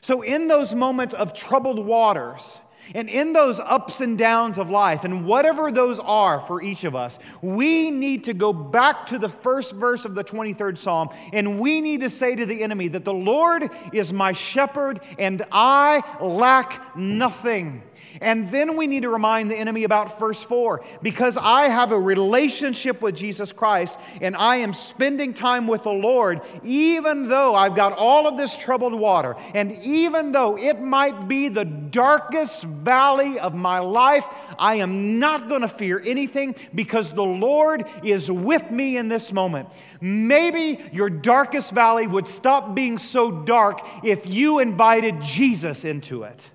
So, 0.00 0.22
in 0.22 0.48
those 0.48 0.74
moments 0.74 1.14
of 1.14 1.34
troubled 1.34 1.84
waters, 1.84 2.56
and 2.94 3.08
in 3.08 3.32
those 3.32 3.60
ups 3.60 4.00
and 4.00 4.18
downs 4.18 4.58
of 4.58 4.70
life, 4.70 5.04
and 5.04 5.26
whatever 5.26 5.70
those 5.70 5.98
are 5.98 6.40
for 6.40 6.62
each 6.62 6.84
of 6.84 6.94
us, 6.94 7.18
we 7.42 7.90
need 7.90 8.24
to 8.24 8.34
go 8.34 8.52
back 8.52 9.06
to 9.06 9.18
the 9.18 9.28
first 9.28 9.72
verse 9.72 10.04
of 10.04 10.14
the 10.14 10.24
23rd 10.24 10.78
Psalm, 10.78 11.10
and 11.32 11.60
we 11.60 11.80
need 11.80 12.00
to 12.00 12.10
say 12.10 12.34
to 12.34 12.46
the 12.46 12.62
enemy 12.62 12.88
that 12.88 13.04
the 13.04 13.14
Lord 13.14 13.70
is 13.92 14.12
my 14.12 14.32
shepherd, 14.32 15.00
and 15.18 15.44
I 15.50 16.02
lack 16.20 16.96
nothing. 16.96 17.82
And 18.20 18.50
then 18.50 18.76
we 18.76 18.86
need 18.86 19.02
to 19.02 19.08
remind 19.08 19.50
the 19.50 19.56
enemy 19.56 19.84
about 19.84 20.18
verse 20.18 20.42
4 20.42 20.84
because 21.02 21.36
I 21.36 21.68
have 21.68 21.92
a 21.92 21.98
relationship 21.98 23.00
with 23.00 23.16
Jesus 23.16 23.52
Christ 23.52 23.98
and 24.20 24.36
I 24.36 24.56
am 24.56 24.74
spending 24.74 25.34
time 25.34 25.66
with 25.66 25.84
the 25.84 25.90
Lord, 25.90 26.40
even 26.64 27.28
though 27.28 27.54
I've 27.54 27.76
got 27.76 27.92
all 27.92 28.26
of 28.26 28.36
this 28.36 28.56
troubled 28.56 28.94
water, 28.94 29.36
and 29.54 29.72
even 29.82 30.32
though 30.32 30.56
it 30.58 30.80
might 30.80 31.28
be 31.28 31.48
the 31.48 31.64
darkest 31.64 32.62
valley 32.62 33.38
of 33.38 33.54
my 33.54 33.78
life, 33.78 34.26
I 34.58 34.76
am 34.76 35.18
not 35.18 35.48
going 35.48 35.62
to 35.62 35.68
fear 35.68 36.02
anything 36.04 36.54
because 36.74 37.12
the 37.12 37.22
Lord 37.22 37.84
is 38.02 38.30
with 38.30 38.70
me 38.70 38.96
in 38.96 39.08
this 39.08 39.32
moment. 39.32 39.68
Maybe 40.00 40.80
your 40.92 41.10
darkest 41.10 41.72
valley 41.72 42.06
would 42.06 42.28
stop 42.28 42.74
being 42.74 42.98
so 42.98 43.30
dark 43.30 43.80
if 44.04 44.26
you 44.26 44.58
invited 44.60 45.22
Jesus 45.22 45.84
into 45.84 46.22
it. 46.22 46.50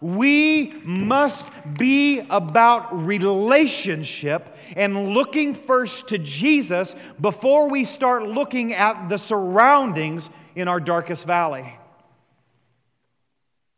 We 0.00 0.74
must 0.84 1.50
be 1.76 2.20
about 2.20 3.04
relationship 3.06 4.56
and 4.76 5.08
looking 5.10 5.54
first 5.54 6.08
to 6.08 6.18
Jesus 6.18 6.94
before 7.20 7.68
we 7.68 7.84
start 7.84 8.22
looking 8.24 8.74
at 8.74 9.08
the 9.08 9.18
surroundings 9.18 10.30
in 10.54 10.68
our 10.68 10.78
darkest 10.78 11.24
valley. 11.24 11.74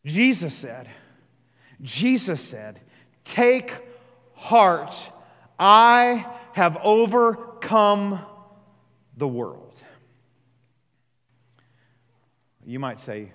Jesus 0.04 0.54
said, 0.54 0.88
Jesus 1.80 2.40
said, 2.42 2.80
Take 3.24 3.72
heart, 4.34 4.94
I 5.58 6.26
have 6.52 6.78
overcome 6.82 8.20
the 9.16 9.28
world. 9.28 9.82
You 12.66 12.78
might 12.78 13.00
say, 13.00 13.32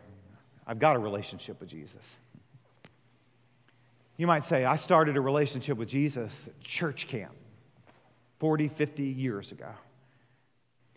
I've 0.67 0.79
got 0.79 0.95
a 0.95 0.99
relationship 0.99 1.59
with 1.59 1.69
Jesus. 1.69 2.17
You 4.18 4.28
might 4.28 4.45
say, 4.45 4.63
I 4.66 4.78
started 4.78 5.18
a 5.18 5.22
relationship 5.22 5.78
with 5.78 5.89
Jesus 5.89 6.47
at 6.47 6.59
church 6.61 7.07
camp 7.07 7.34
40, 8.39 8.70
50 8.70 9.03
years 9.03 9.51
ago. 9.51 9.70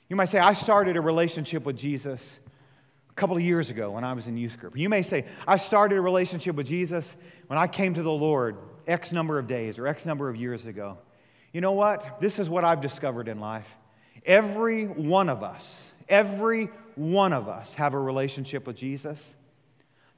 You 0.09 0.17
might 0.17 0.27
say, 0.27 0.39
I 0.39 0.53
started 0.53 0.97
a 0.97 1.01
relationship 1.01 1.65
with 1.65 1.77
Jesus 1.77 2.39
a 3.11 3.15
couple 3.15 3.37
of 3.37 3.43
years 3.43 3.71
ago 3.71 3.91
when 3.91 4.05
I 4.05 4.13
was 4.13 4.27
in 4.27 4.37
youth 4.37 4.59
group. 4.59 4.77
You 4.77 4.89
may 4.89 5.03
say, 5.03 5.25
I 5.47 5.57
started 5.57 5.99
a 5.99 6.01
relationship 6.01 6.55
with 6.57 6.67
Jesus 6.67 7.17
when 7.49 7.59
I 7.59 7.67
came 7.67 7.95
to 7.95 8.03
the 8.03 8.11
Lord 8.11 8.57
X 8.87 9.13
number 9.13 9.39
of 9.39 9.47
days 9.47 9.79
or 9.79 9.87
X 9.87 10.07
number 10.07 10.29
of 10.29 10.37
years 10.37 10.65
ago. 10.65 10.99
You 11.53 11.61
know 11.61 11.73
what? 11.73 12.21
This 12.21 12.39
is 12.39 12.49
what 12.49 12.65
I've 12.65 12.81
discovered 12.81 13.29
in 13.29 13.41
life. 13.41 13.69
Every 14.25 14.87
one 14.87 15.29
of 15.29 15.43
us, 15.43 15.91
every 16.09 16.71
one 16.95 17.33
of 17.33 17.49
us 17.49 17.75
have 17.75 17.95
a 17.95 17.99
relationship 17.99 18.67
with 18.67 18.77
Jesus. 18.77 19.35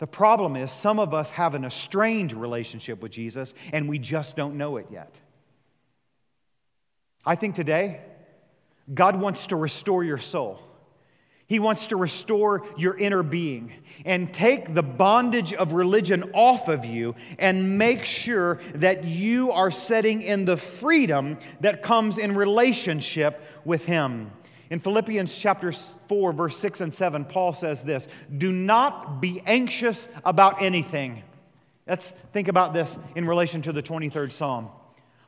The 0.01 0.07
problem 0.07 0.57
is, 0.57 0.73
some 0.73 0.99
of 0.99 1.13
us 1.13 1.31
have 1.33 1.55
an 1.55 1.65
estranged 1.65 2.35
relationship 2.35 3.03
with 3.03 3.13
Jesus 3.13 3.55
and 3.71 3.89
we 3.89 3.99
just 3.99 4.35
don't 4.35 4.57
know 4.57 4.79
it 4.79 4.87
yet. 4.91 5.21
I 7.25 7.35
think 7.35 7.55
today, 7.55 8.01
God 8.93 9.21
wants 9.21 9.47
to 9.49 9.57
restore 9.57 10.03
your 10.03 10.17
soul. 10.17 10.59
He 11.47 11.59
wants 11.59 11.89
to 11.89 11.97
restore 11.97 12.65
your 12.79 12.97
inner 12.97 13.23
being 13.23 13.73
and 14.07 14.33
take 14.33 14.73
the 14.73 14.83
bondage 14.83 15.53
of 15.53 15.75
religion 15.75 16.31
off 16.33 16.69
of 16.69 16.87
you 16.87 17.15
and 17.39 17.77
make 17.77 18.05
sure 18.05 18.59
that 18.77 19.05
you 19.05 19.53
are 19.53 19.71
setting 19.71 20.23
in 20.23 20.47
the 20.47 20.57
freedom 20.57 21.39
that 21.61 21.83
comes 21.83 22.17
in 22.17 22.35
relationship 22.35 23.45
with 23.67 23.85
Him. 23.85 24.31
In 24.71 24.79
Philippians 24.79 25.37
chapter 25.37 25.73
4, 25.73 26.33
verse 26.33 26.57
6 26.57 26.81
and 26.81 26.95
7, 26.95 27.25
Paul 27.25 27.55
says 27.55 27.83
this 27.83 28.07
Do 28.37 28.53
not 28.53 29.21
be 29.21 29.43
anxious 29.45 30.09
about 30.25 30.63
anything. 30.63 31.25
Let's 31.89 32.15
think 32.33 32.47
about 32.47 32.73
this 32.73 32.97
in 33.17 33.27
relation 33.27 33.63
to 33.63 33.73
the 33.73 33.83
23rd 33.83 34.31
Psalm. 34.31 34.69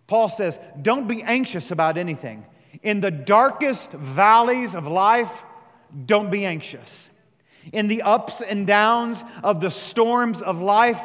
Paul 0.06 0.28
says, 0.28 0.60
Don't 0.80 1.08
be 1.08 1.22
anxious 1.24 1.72
about 1.72 1.98
anything. 1.98 2.46
In 2.82 3.00
the 3.00 3.10
darkest 3.10 3.90
valleys 3.90 4.76
of 4.76 4.86
life, 4.86 5.42
don't 6.06 6.30
be 6.30 6.44
anxious. 6.44 7.10
In 7.72 7.88
the 7.88 8.02
ups 8.02 8.40
and 8.40 8.66
downs 8.66 9.22
of 9.42 9.60
the 9.60 9.70
storms 9.70 10.40
of 10.40 10.60
life, 10.60 11.00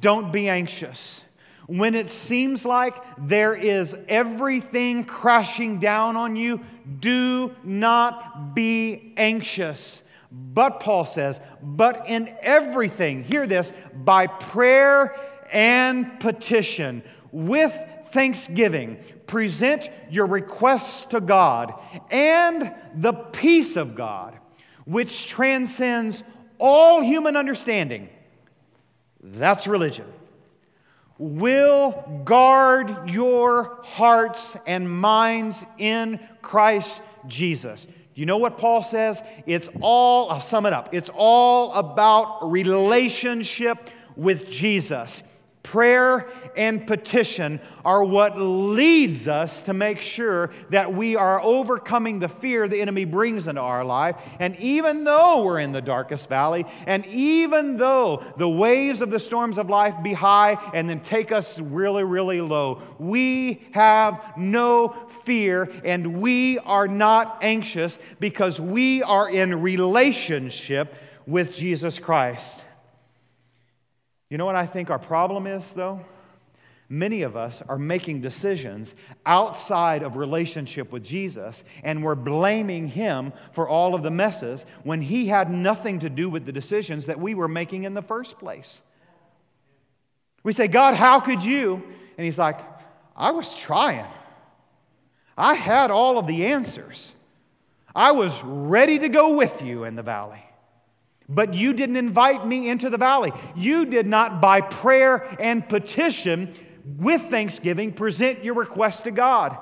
don't 0.00 0.32
be 0.32 0.48
anxious. 0.48 1.22
When 1.68 1.94
it 1.94 2.08
seems 2.08 2.64
like 2.64 2.96
there 3.18 3.54
is 3.54 3.94
everything 4.08 5.04
crashing 5.04 5.78
down 5.78 6.16
on 6.16 6.34
you, 6.34 6.60
do 6.98 7.54
not 7.62 8.54
be 8.54 9.12
anxious. 9.18 10.02
But 10.32 10.80
Paul 10.80 11.04
says, 11.04 11.42
but 11.62 12.08
in 12.08 12.34
everything, 12.40 13.22
hear 13.22 13.46
this, 13.46 13.74
by 13.94 14.28
prayer 14.28 15.14
and 15.52 16.18
petition, 16.20 17.02
with 17.32 17.78
thanksgiving, 18.12 18.96
present 19.26 19.90
your 20.08 20.24
requests 20.24 21.04
to 21.06 21.20
God, 21.20 21.74
and 22.10 22.72
the 22.94 23.12
peace 23.12 23.76
of 23.76 23.94
God, 23.94 24.38
which 24.86 25.26
transcends 25.26 26.22
all 26.56 27.02
human 27.02 27.36
understanding. 27.36 28.08
That's 29.20 29.66
religion 29.66 30.06
will 31.18 32.22
guard 32.24 33.10
your 33.10 33.80
hearts 33.82 34.56
and 34.66 34.88
minds 34.88 35.64
in 35.76 36.20
Christ 36.42 37.02
Jesus. 37.26 37.86
You 38.14 38.26
know 38.26 38.38
what 38.38 38.58
Paul 38.58 38.82
says? 38.82 39.22
It's 39.46 39.68
all, 39.80 40.30
I'll 40.30 40.40
sum 40.40 40.66
it 40.66 40.72
up, 40.72 40.94
it's 40.94 41.10
all 41.14 41.72
about 41.74 42.50
relationship 42.50 43.90
with 44.16 44.48
Jesus. 44.48 45.22
Prayer 45.62 46.28
and 46.56 46.86
petition 46.86 47.60
are 47.84 48.02
what 48.02 48.38
leads 48.38 49.28
us 49.28 49.62
to 49.64 49.74
make 49.74 50.00
sure 50.00 50.50
that 50.70 50.94
we 50.94 51.16
are 51.16 51.40
overcoming 51.42 52.20
the 52.20 52.28
fear 52.28 52.68
the 52.68 52.80
enemy 52.80 53.04
brings 53.04 53.46
into 53.46 53.60
our 53.60 53.84
life. 53.84 54.16
And 54.38 54.56
even 54.56 55.04
though 55.04 55.42
we're 55.42 55.58
in 55.58 55.72
the 55.72 55.82
darkest 55.82 56.28
valley, 56.28 56.64
and 56.86 57.04
even 57.06 57.76
though 57.76 58.22
the 58.36 58.48
waves 58.48 59.02
of 59.02 59.10
the 59.10 59.20
storms 59.20 59.58
of 59.58 59.68
life 59.68 59.94
be 60.02 60.14
high 60.14 60.58
and 60.72 60.88
then 60.88 61.00
take 61.00 61.32
us 61.32 61.58
really, 61.58 62.04
really 62.04 62.40
low, 62.40 62.80
we 62.98 63.62
have 63.72 64.34
no 64.36 64.94
fear 65.24 65.70
and 65.84 66.20
we 66.22 66.58
are 66.60 66.88
not 66.88 67.38
anxious 67.42 67.98
because 68.20 68.60
we 68.60 69.02
are 69.02 69.28
in 69.28 69.60
relationship 69.60 70.94
with 71.26 71.52
Jesus 71.52 71.98
Christ. 71.98 72.64
You 74.30 74.36
know 74.38 74.44
what 74.44 74.56
I 74.56 74.66
think 74.66 74.90
our 74.90 74.98
problem 74.98 75.46
is, 75.46 75.72
though? 75.72 76.04
Many 76.90 77.22
of 77.22 77.36
us 77.36 77.62
are 77.68 77.78
making 77.78 78.22
decisions 78.22 78.94
outside 79.26 80.02
of 80.02 80.16
relationship 80.16 80.90
with 80.90 81.04
Jesus, 81.04 81.62
and 81.82 82.02
we're 82.02 82.14
blaming 82.14 82.88
Him 82.88 83.32
for 83.52 83.68
all 83.68 83.94
of 83.94 84.02
the 84.02 84.10
messes 84.10 84.64
when 84.84 85.02
He 85.02 85.26
had 85.26 85.50
nothing 85.50 86.00
to 86.00 86.08
do 86.08 86.30
with 86.30 86.46
the 86.46 86.52
decisions 86.52 87.06
that 87.06 87.20
we 87.20 87.34
were 87.34 87.48
making 87.48 87.84
in 87.84 87.92
the 87.92 88.02
first 88.02 88.38
place. 88.38 88.80
We 90.42 90.54
say, 90.54 90.66
God, 90.66 90.94
how 90.94 91.20
could 91.20 91.42
you? 91.42 91.82
And 92.16 92.24
He's 92.24 92.38
like, 92.38 92.58
I 93.14 93.32
was 93.32 93.54
trying. 93.54 94.06
I 95.36 95.54
had 95.54 95.90
all 95.90 96.18
of 96.18 96.26
the 96.26 96.46
answers. 96.46 97.12
I 97.94 98.12
was 98.12 98.42
ready 98.42 98.98
to 99.00 99.08
go 99.08 99.34
with 99.34 99.60
you 99.60 99.84
in 99.84 99.94
the 99.94 100.02
valley. 100.02 100.42
But 101.28 101.52
you 101.54 101.72
didn't 101.72 101.96
invite 101.96 102.46
me 102.46 102.68
into 102.68 102.88
the 102.88 102.96
valley. 102.96 103.32
You 103.54 103.84
did 103.84 104.06
not, 104.06 104.40
by 104.40 104.62
prayer 104.62 105.36
and 105.38 105.68
petition, 105.68 106.54
with 106.96 107.28
thanksgiving, 107.28 107.92
present 107.92 108.42
your 108.42 108.54
request 108.54 109.04
to 109.04 109.10
God. 109.10 109.58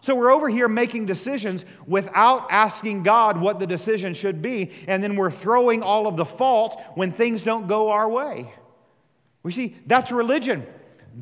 So 0.00 0.14
we're 0.14 0.30
over 0.30 0.48
here 0.48 0.68
making 0.68 1.06
decisions 1.06 1.64
without 1.86 2.46
asking 2.50 3.02
God 3.02 3.40
what 3.40 3.58
the 3.58 3.66
decision 3.66 4.14
should 4.14 4.42
be, 4.42 4.70
and 4.86 5.02
then 5.02 5.16
we're 5.16 5.30
throwing 5.30 5.82
all 5.82 6.06
of 6.06 6.16
the 6.16 6.24
fault 6.24 6.80
when 6.94 7.10
things 7.10 7.42
don't 7.42 7.66
go 7.66 7.90
our 7.90 8.08
way. 8.08 8.52
We 9.42 9.52
see, 9.52 9.76
that's 9.86 10.12
religion. 10.12 10.66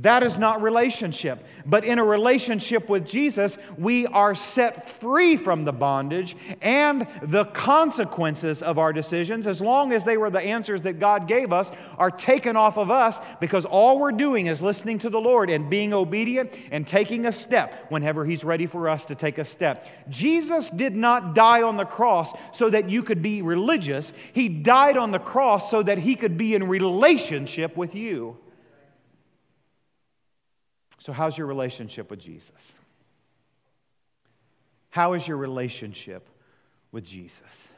That 0.01 0.25
is 0.25 0.39
not 0.39 0.61
relationship. 0.61 1.47
But 1.65 1.85
in 1.85 2.01
a 2.01 2.05
relationship 2.05 2.89
with 2.89 3.07
Jesus, 3.07 3.57
we 3.79 4.09
are 4.09 4.35
set 4.35 4.89
free 4.89 5.37
from 5.37 5.65
the 5.65 5.73
bondage 5.73 6.37
and 6.61 7.07
the 7.23 7.45
consequences 7.45 8.61
of 8.61 8.77
our 8.77 8.93
decisions, 8.93 9.47
as 9.47 9.61
long 9.61 9.93
as 9.93 10.03
they 10.03 10.17
were 10.17 10.31
the 10.31 10.41
answers 10.41 10.83
that 10.83 10.99
God 10.99 11.29
gave 11.29 11.53
us, 11.53 11.71
are 11.97 12.11
taken 12.11 12.57
off 12.57 12.77
of 12.77 12.91
us 12.91 13.21
because 13.39 13.65
all 13.65 14.01
we're 14.01 14.11
doing 14.11 14.47
is 14.47 14.61
listening 14.61 14.99
to 14.99 15.11
the 15.11 15.21
Lord 15.21 15.49
and 15.49 15.71
being 15.71 15.95
obedient 15.95 16.53
and 16.73 16.85
taking 16.85 17.27
a 17.27 17.33
step 17.33 17.73
whenever 17.89 18.25
He's 18.25 18.43
ready 18.43 18.67
for 18.67 18.89
us 18.89 19.05
to 19.07 19.15
take 19.15 19.39
a 19.39 19.45
step. 19.45 19.87
Jesus 20.09 20.71
did 20.71 20.97
not 20.97 21.37
die 21.37 21.63
on 21.63 21.77
the 21.77 21.85
cross 21.85 22.33
so 22.53 22.69
that 22.69 22.91
you 22.91 23.05
could 23.05 23.23
be 23.23 23.43
religious, 23.43 24.13
He 24.33 24.49
died 24.49 24.97
on 24.97 25.13
the 25.13 25.21
cross 25.21 25.71
so 25.71 25.85
that 25.85 25.99
He 25.99 26.17
could 26.17 26.37
be 26.37 26.57
in 26.57 26.67
relationship 26.67 27.77
with 27.77 27.95
you. 27.95 28.39
So, 30.99 31.13
how's 31.13 31.37
your 31.37 31.47
relationship 31.47 32.11
with 32.11 32.21
Jesus? 32.21 32.75
How 34.91 35.15
is 35.15 35.27
your 35.27 35.37
relationship 35.37 36.29
with 36.93 37.05
Jesus? 37.05 37.69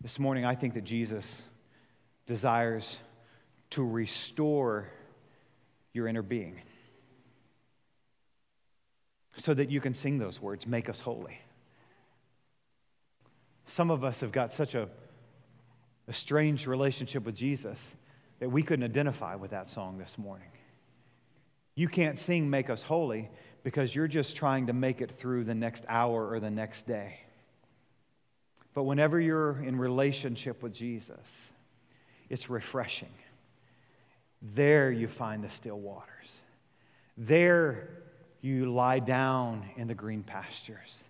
This 0.00 0.18
morning, 0.18 0.44
I 0.44 0.54
think 0.54 0.74
that 0.74 0.84
Jesus 0.84 1.44
desires 2.26 2.98
to 3.70 3.84
restore 3.84 4.88
your 5.92 6.06
inner 6.06 6.22
being 6.22 6.60
so 9.36 9.54
that 9.54 9.70
you 9.70 9.80
can 9.80 9.94
sing 9.94 10.18
those 10.18 10.40
words, 10.40 10.66
Make 10.66 10.88
us 10.88 11.00
holy. 11.00 11.38
Some 13.66 13.90
of 13.90 14.04
us 14.04 14.20
have 14.20 14.32
got 14.32 14.52
such 14.52 14.74
a, 14.74 14.88
a 16.06 16.12
strange 16.12 16.66
relationship 16.66 17.24
with 17.24 17.34
Jesus 17.34 17.92
that 18.40 18.50
we 18.50 18.62
couldn't 18.62 18.84
identify 18.84 19.34
with 19.34 19.50
that 19.50 19.68
song 19.68 19.98
this 19.98 20.16
morning. 20.16 20.48
You 21.78 21.86
can't 21.86 22.18
sing 22.18 22.50
Make 22.50 22.70
Us 22.70 22.82
Holy 22.82 23.30
because 23.62 23.94
you're 23.94 24.08
just 24.08 24.34
trying 24.34 24.66
to 24.66 24.72
make 24.72 25.00
it 25.00 25.12
through 25.12 25.44
the 25.44 25.54
next 25.54 25.84
hour 25.88 26.28
or 26.28 26.40
the 26.40 26.50
next 26.50 26.88
day. 26.88 27.20
But 28.74 28.82
whenever 28.82 29.20
you're 29.20 29.62
in 29.62 29.78
relationship 29.78 30.60
with 30.60 30.74
Jesus, 30.74 31.52
it's 32.28 32.50
refreshing. 32.50 33.12
There 34.42 34.90
you 34.90 35.06
find 35.06 35.44
the 35.44 35.50
still 35.50 35.78
waters. 35.78 36.40
There 37.16 37.90
you 38.40 38.72
lie 38.72 38.98
down 38.98 39.64
in 39.76 39.86
the 39.86 39.94
green 39.94 40.24
pastures. 40.24 41.04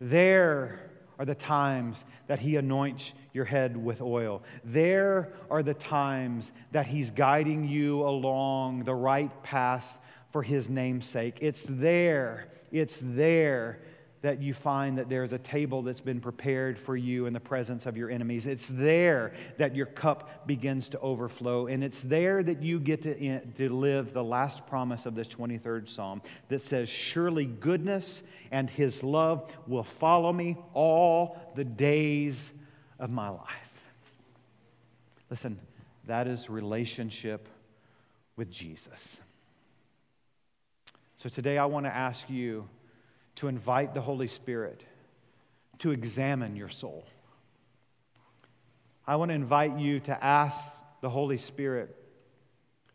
There 0.00 0.90
are 1.20 1.26
the 1.26 1.34
times 1.34 2.02
that 2.28 2.38
He 2.38 2.56
anoints 2.56 3.12
your 3.34 3.44
head 3.44 3.76
with 3.76 4.00
oil. 4.00 4.42
There 4.64 5.34
are 5.50 5.62
the 5.62 5.74
times 5.74 6.50
that 6.72 6.86
He's 6.86 7.10
guiding 7.10 7.68
you 7.68 8.02
along 8.02 8.84
the 8.84 8.94
right 8.94 9.30
path 9.42 9.98
for 10.30 10.42
His 10.42 10.70
namesake. 10.70 11.36
It's 11.42 11.66
there, 11.68 12.48
it's 12.72 13.02
there 13.04 13.82
that 14.22 14.42
you 14.42 14.52
find 14.52 14.98
that 14.98 15.08
there's 15.08 15.32
a 15.32 15.38
table 15.38 15.82
that's 15.82 16.00
been 16.00 16.20
prepared 16.20 16.78
for 16.78 16.94
you 16.94 17.24
in 17.24 17.32
the 17.32 17.40
presence 17.40 17.86
of 17.86 17.96
your 17.96 18.10
enemies. 18.10 18.44
It's 18.44 18.68
there 18.68 19.32
that 19.56 19.74
your 19.74 19.86
cup 19.86 20.46
begins 20.46 20.90
to 20.90 21.00
overflow. 21.00 21.68
And 21.68 21.82
it's 21.82 22.02
there 22.02 22.42
that 22.42 22.62
you 22.62 22.80
get 22.80 23.02
to, 23.02 23.40
to 23.40 23.68
live 23.74 24.12
the 24.12 24.22
last 24.22 24.66
promise 24.66 25.06
of 25.06 25.14
this 25.14 25.26
23rd 25.28 25.88
Psalm 25.88 26.20
that 26.48 26.60
says, 26.60 26.88
Surely 26.88 27.46
goodness 27.46 28.22
and 28.50 28.68
his 28.68 29.02
love 29.02 29.50
will 29.66 29.84
follow 29.84 30.32
me 30.32 30.58
all 30.74 31.38
the 31.54 31.64
days 31.64 32.52
of 32.98 33.08
my 33.08 33.30
life. 33.30 33.48
Listen, 35.30 35.58
that 36.06 36.26
is 36.26 36.50
relationship 36.50 37.48
with 38.36 38.50
Jesus. 38.50 39.18
So 41.16 41.30
today 41.30 41.56
I 41.56 41.64
want 41.66 41.86
to 41.86 41.94
ask 41.94 42.28
you 42.28 42.68
to 43.36 43.48
invite 43.48 43.94
the 43.94 44.00
Holy 44.00 44.26
Spirit 44.26 44.82
to 45.78 45.90
examine 45.90 46.56
your 46.56 46.68
soul. 46.68 47.04
I 49.06 49.16
want 49.16 49.30
to 49.30 49.34
invite 49.34 49.78
you 49.78 50.00
to 50.00 50.24
ask 50.24 50.72
the 51.00 51.10
Holy 51.10 51.38
Spirit 51.38 51.96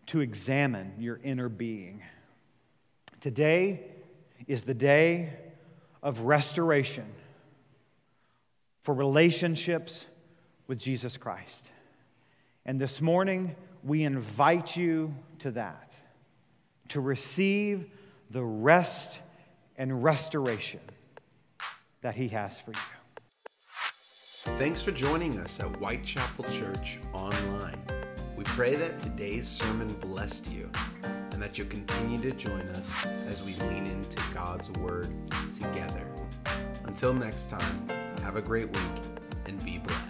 to 0.08 0.22
examine 0.22 0.94
your 1.00 1.20
inner 1.24 1.50
being. 1.50 2.04
Today 3.22 3.84
is 4.48 4.64
the 4.64 4.74
day 4.76 5.34
of 6.04 6.22
restoration 6.22 7.06
for 8.84 8.94
relationships 8.94 10.06
with 10.68 10.78
Jesus 10.78 11.18
Christ. 11.18 11.72
And 12.66 12.80
this 12.80 13.02
morning, 13.02 13.56
we 13.84 14.04
invite 14.04 14.78
you 14.78 15.16
to 15.40 15.52
that, 15.52 15.96
to 16.90 17.02
receive 17.02 17.90
the 18.30 18.44
rest 18.44 19.20
and 19.78 20.04
restoration 20.04 20.82
that 22.02 22.16
He 22.16 22.28
has 22.30 22.60
for 22.60 22.72
you. 22.72 22.78
Thanks 24.58 24.82
for 24.82 24.92
joining 24.92 25.40
us 25.40 25.60
at 25.60 25.68
Whitechapel 25.78 26.46
Church 26.46 27.00
Online. 27.14 27.82
We 28.38 28.44
pray 28.44 28.76
that 28.76 29.00
today's 29.00 29.48
sermon 29.48 29.88
blessed 29.96 30.52
you 30.52 30.70
and 31.32 31.42
that 31.42 31.58
you'll 31.58 31.68
continue 31.68 32.20
to 32.20 32.32
join 32.32 32.62
us 32.70 33.06
as 33.28 33.44
we 33.44 33.54
lean 33.68 33.88
into 33.88 34.22
God's 34.34 34.72
Word 34.72 35.14
together. 35.54 36.10
Until 36.86 37.14
next 37.14 37.50
time, 37.50 37.90
have 38.22 38.36
a 38.36 38.42
great 38.42 38.68
week 38.68 39.04
and 39.48 39.64
be 39.66 39.80
blessed. 39.80 40.05